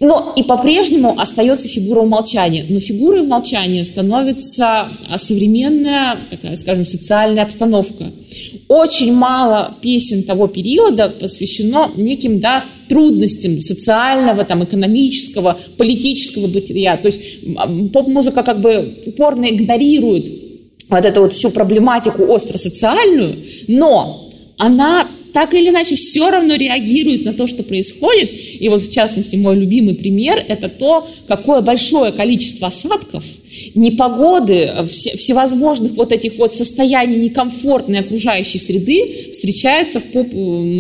[0.03, 2.65] Но и по-прежнему остается фигура умолчания.
[2.67, 8.11] Но фигурой умолчания становится современная, такая, скажем, социальная обстановка.
[8.69, 16.97] Очень мало песен того периода посвящено неким да, трудностям социального, там, экономического, политического бытия.
[16.97, 17.21] То есть
[17.93, 20.33] поп-музыка как бы упорно игнорирует
[20.89, 23.37] вот эту вот всю проблематику остро-социальную,
[23.69, 24.30] но
[24.61, 28.33] она так или иначе все равно реагирует на то, что происходит.
[28.61, 33.25] И вот в частности мой любимый пример– это то, какое большое количество осадков–
[33.75, 40.29] непогоды, все, всевозможных вот этих вот состояний некомфортной окружающей среды встречается в поп,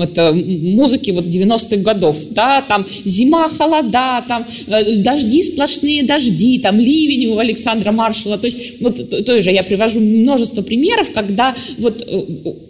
[0.02, 2.16] это, музыке вот 90-х годов.
[2.30, 2.62] Да?
[2.62, 8.38] Там зима, холода, там э, дожди, сплошные дожди, там ливень у Александра Маршала.
[8.38, 12.22] То есть вот тоже я привожу множество примеров, когда вот э,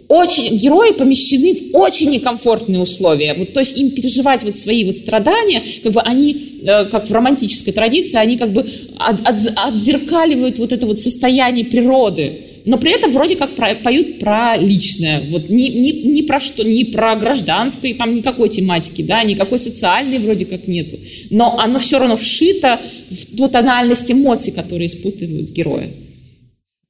[0.07, 3.33] очень, герои помещены в очень некомфортные условия.
[3.37, 7.11] Вот, то есть им переживать вот свои вот страдания, как бы они, э, как в
[7.11, 8.65] романтической традиции, они как бы
[8.97, 12.45] от, от, отзеркаливают вот это вот состояние природы.
[12.65, 16.63] Но при этом вроде как про, поют про личное, вот не, не, не про что,
[16.63, 20.97] не про гражданской, там никакой тематики, да, никакой социальной вроде как нету.
[21.29, 25.93] Но оно все равно вшито в ту тональность эмоций, которые испытывают герои.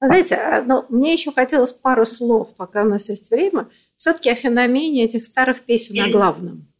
[0.01, 3.67] Знаете, а, ну, мне еще хотелось пару слов, пока у нас есть время,
[3.97, 6.70] все-таки о феномене этих старых песен о главном, а,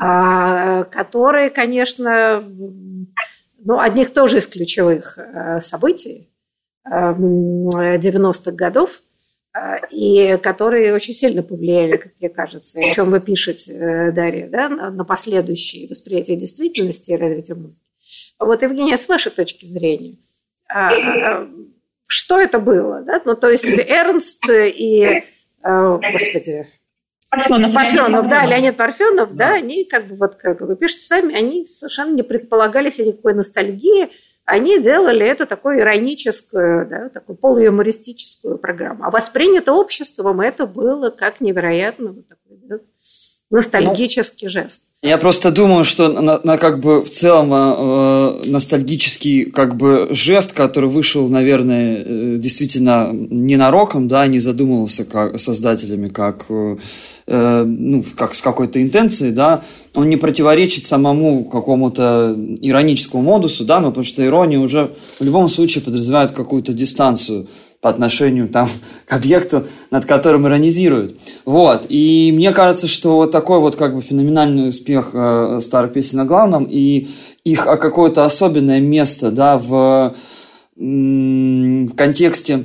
[0.00, 2.42] которые, конечно,
[3.64, 6.30] ну, одних тоже из ключевых э, событий
[6.86, 9.02] 90-х годов,
[9.54, 14.48] э, и которые очень сильно повлияли, как мне кажется, о чем вы пишете, э, Дарья,
[14.48, 17.86] да, на последующее восприятие действительности и развитие музыки.
[18.38, 20.16] Вот, Евгения, с вашей точки зрения,
[20.68, 21.46] а,
[22.06, 23.20] что это было, да?
[23.24, 25.22] Ну, то есть Эрнст и,
[25.62, 26.66] господи,
[27.30, 29.48] Парфенов, Парфенов да, Леонид Парфенов, да.
[29.50, 33.34] да, они как бы вот, как вы пишете сами, они совершенно не предполагали себе никакой
[33.34, 34.10] ностальгии,
[34.44, 39.04] они делали это такой ироническую, да, такую полуюмористическую программу.
[39.04, 42.26] А воспринято обществом это было как невероятно вот
[43.50, 44.82] ностальгический ну, жест.
[45.02, 50.52] Я просто думаю, что на, на как бы в целом э, ностальгический как бы жест,
[50.52, 56.76] который вышел, наверное, э, действительно ненароком, да, не задумывался как создателями как э,
[57.26, 63.80] э, ну как с какой-то интенцией, да, он не противоречит самому какому-то ироническому модусу, да,
[63.80, 67.48] но потому что ирония уже в любом случае подразумевает какую-то дистанцию
[67.80, 68.68] по отношению там,
[69.06, 71.16] к объекту, над которым иронизируют.
[71.44, 71.86] Вот.
[71.88, 76.24] И мне кажется, что вот такой вот как бы феноменальный успех э, старых песен на
[76.24, 77.08] главном и
[77.44, 80.14] их а какое-то особенное место да, в,
[80.76, 82.64] в контексте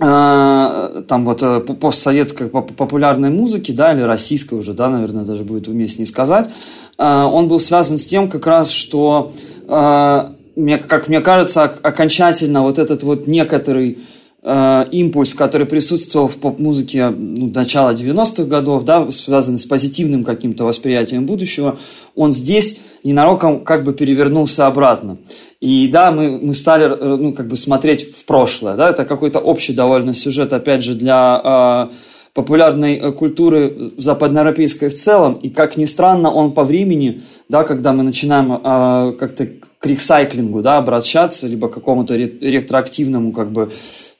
[0.00, 5.68] э, там вот э, постсоветской популярной музыки, да, или российской уже, да, наверное, даже будет
[5.68, 6.50] уместнее сказать,
[6.98, 9.32] э, он был связан с тем как раз, что,
[9.68, 14.00] как мне кажется, окончательно вот этот вот некоторый
[14.42, 20.64] Э, импульс, который присутствовал в поп-музыке ну, начала 90-х годов, да, связанный с позитивным каким-то
[20.64, 21.78] восприятием будущего,
[22.14, 25.18] он здесь ненароком как бы перевернулся обратно.
[25.60, 28.76] И да, мы, мы стали э, ну, как бы смотреть в прошлое.
[28.76, 28.88] Да?
[28.88, 31.94] Это какой-то общий довольно сюжет, опять же, для э,
[32.32, 35.34] популярной э, культуры западноевропейской в целом.
[35.34, 37.20] И как ни странно, он по времени,
[37.50, 43.50] да, когда мы начинаем э, как-то к ресайклингу да, обращаться, либо к какому-то ретроактивному как
[43.50, 43.70] бы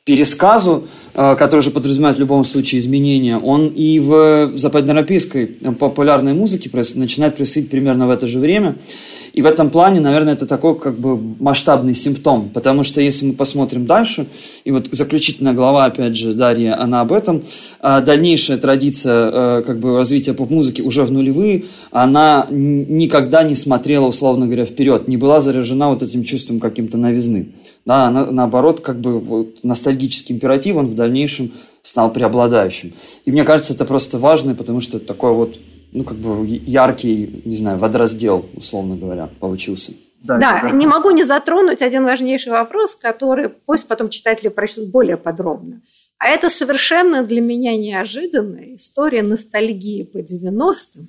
[0.05, 5.47] пересказу, э, который же подразумевает в любом случае изменения, он и в западноевропейской
[5.79, 8.77] популярной музыке начинает происходить примерно в это же время.
[9.33, 13.33] И в этом плане, наверное, это такой как бы масштабный симптом, потому что если мы
[13.35, 14.27] посмотрим дальше,
[14.65, 17.43] и вот заключительная глава, опять же, Дарья, она об этом,
[17.81, 24.07] а дальнейшая традиция э, как бы развития поп-музыки уже в нулевые, она никогда не смотрела,
[24.07, 27.53] условно говоря, вперед, не была заряжена вот этим чувством каким-то новизны.
[27.87, 31.53] Да, на, наоборот, как бы вот, ностальгический императив, он в дальнейшем
[31.83, 32.93] стал преобладающим.
[33.25, 35.59] И мне кажется, это просто важно, потому что это такой вот,
[35.93, 39.93] ну, как бы яркий, не знаю, водораздел, условно говоря, получился.
[40.23, 45.17] Да, да не могу не затронуть один важнейший вопрос, который пусть потом читатели прочтут более
[45.17, 45.81] подробно.
[46.19, 51.09] А это совершенно для меня неожиданная история ностальгии по 90-м,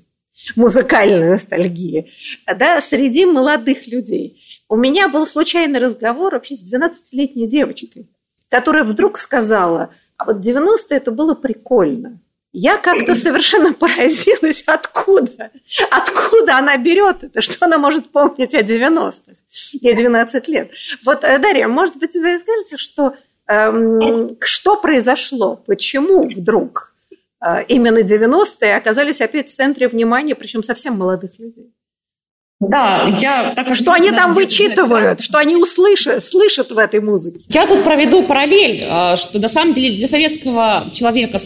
[0.56, 2.10] музыкальной ностальгии,
[2.58, 4.42] да, среди молодых людей.
[4.70, 8.10] У меня был случайный разговор вообще с 12-летней девочкой,
[8.50, 12.22] которая вдруг сказала, а вот 90-е это было прикольно.
[12.54, 15.52] Я как-то совершенно поразилась, откуда,
[15.90, 19.36] откуда она берет это, что она может помнить о 90-х.
[19.74, 20.72] Ей 12 лет.
[21.06, 23.16] Вот, э, Дарья, может быть, вы скажете, что,
[23.48, 26.94] эм, что произошло, почему вдруг
[27.40, 31.74] а, именно 90-е оказались опять в центре внимания, причем совсем молодых людей.
[32.62, 37.40] Да, я так Что они там вычитывают, что они услышат, слышат в этой музыке.
[37.50, 41.40] Я тут проведу параллель, а, что на самом деле для советского человека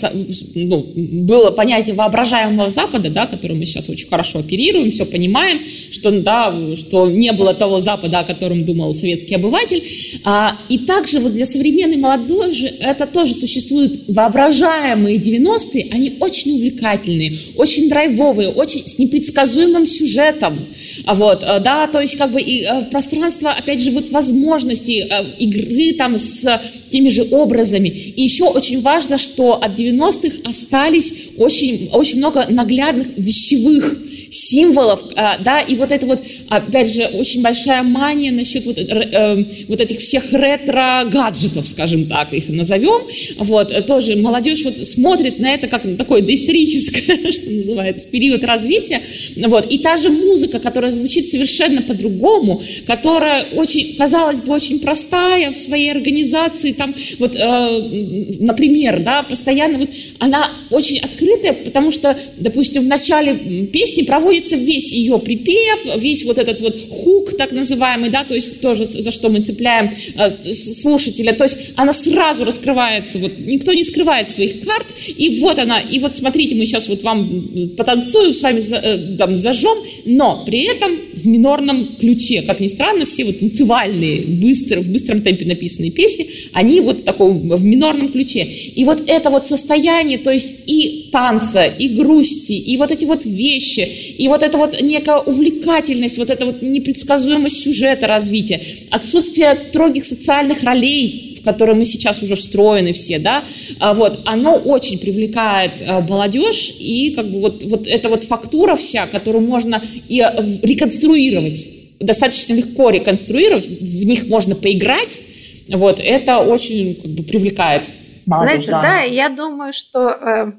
[0.53, 6.11] ну, было понятие воображаемого Запада, да, которым мы сейчас очень хорошо оперируем, все понимаем, что,
[6.11, 9.83] да, что не было того Запада, о котором думал советский обыватель.
[10.25, 17.37] А, и также вот для современной молодежи это тоже существуют воображаемые 90-е, они очень увлекательные,
[17.55, 20.59] очень драйвовые, очень с непредсказуемым сюжетом.
[21.05, 25.05] А вот, э, да, то есть как бы и э, пространство, опять же, вот возможности
[25.07, 27.89] э, игры там с теми же образами.
[27.89, 33.97] И еще очень важно, что от 90-х остались очень, очень много наглядных вещевых
[34.35, 36.19] символов, а, да, и вот это вот,
[36.49, 42.49] опять же, очень большая мания насчет вот, э, вот этих всех ретро-гаджетов, скажем так, их
[42.49, 43.07] назовем,
[43.37, 49.01] вот, тоже молодежь вот смотрит на это как на такое доисторическое, что называется, период развития,
[49.47, 55.51] вот, и та же музыка, которая звучит совершенно по-другому, которая очень, казалось бы, очень простая
[55.51, 62.17] в своей организации, там, вот, э, например, да, постоянно вот, она очень открытая, потому что,
[62.37, 63.35] допустим, в начале
[63.71, 68.33] песни проводится проводится весь ее припев, весь вот этот вот хук, так называемый, да, то
[68.33, 73.71] есть тоже за что мы цепляем э, слушателя, то есть она сразу раскрывается, вот никто
[73.71, 78.33] не скрывает своих карт, и вот она, и вот смотрите, мы сейчас вот вам потанцуем,
[78.33, 83.25] с вами э, там зажжем, но при этом в минорном ключе, как ни странно, все
[83.25, 88.43] вот танцевальные, быстро, в быстром темпе написанные песни, они вот в таком в минорном ключе.
[88.43, 93.23] И вот это вот состояние, то есть и танца, и грусти, и вот эти вот
[93.25, 100.05] вещи, и вот эта вот некая увлекательность, вот эта вот непредсказуемость сюжета развития, отсутствие строгих
[100.05, 103.45] социальных ролей, в которые мы сейчас уже встроены все, да,
[103.79, 108.75] а вот, оно очень привлекает а, молодежь, и как бы вот, вот эта вот фактура
[108.75, 111.65] вся, которую можно и а, реконструировать,
[111.99, 115.21] достаточно легко реконструировать, в них можно поиграть,
[115.69, 117.89] вот, это очень как бы привлекает
[118.25, 118.65] молодежь.
[118.65, 118.81] Знаете, да.
[118.81, 120.51] да, я думаю, что э, Э,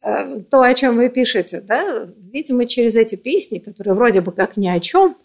[0.00, 4.68] то, о чем вы пишете, да, видимо, через эти песни, которые вроде бы как ни
[4.68, 5.16] о чем,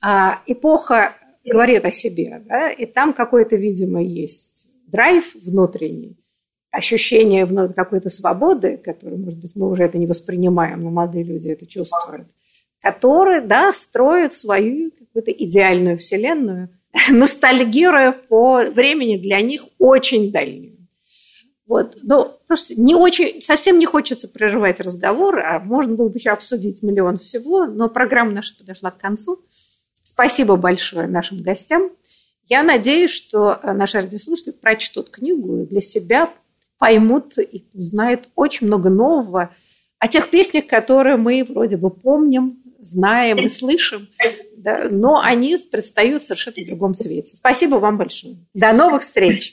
[0.00, 6.16] а эпоха говорит о себе, да, и там какой-то, видимо, есть драйв внутренний,
[6.70, 11.66] ощущение какой-то свободы, который, может быть, мы уже это не воспринимаем, но молодые люди это
[11.66, 12.28] чувствуют,
[12.80, 16.68] который, да, строит свою какую-то идеальную вселенную,
[17.10, 20.73] ностальгируя по времени для них очень дальнюю.
[21.66, 21.96] Вот.
[22.02, 26.82] Но слушайте, не очень, совсем не хочется прерывать разговор, а можно было бы еще обсудить
[26.82, 29.40] миллион всего, но программа наша подошла к концу.
[30.02, 31.90] Спасибо большое нашим гостям.
[32.46, 36.30] Я надеюсь, что э, наши радиослушатели прочтут книгу и для себя
[36.78, 39.54] поймут и узнают очень много нового
[39.98, 44.08] о тех песнях, которые мы вроде бы помним, знаем и слышим,
[44.58, 47.36] да, но они предстают совершенно в другом свете.
[47.36, 48.36] Спасибо вам большое.
[48.52, 49.52] До новых встреч!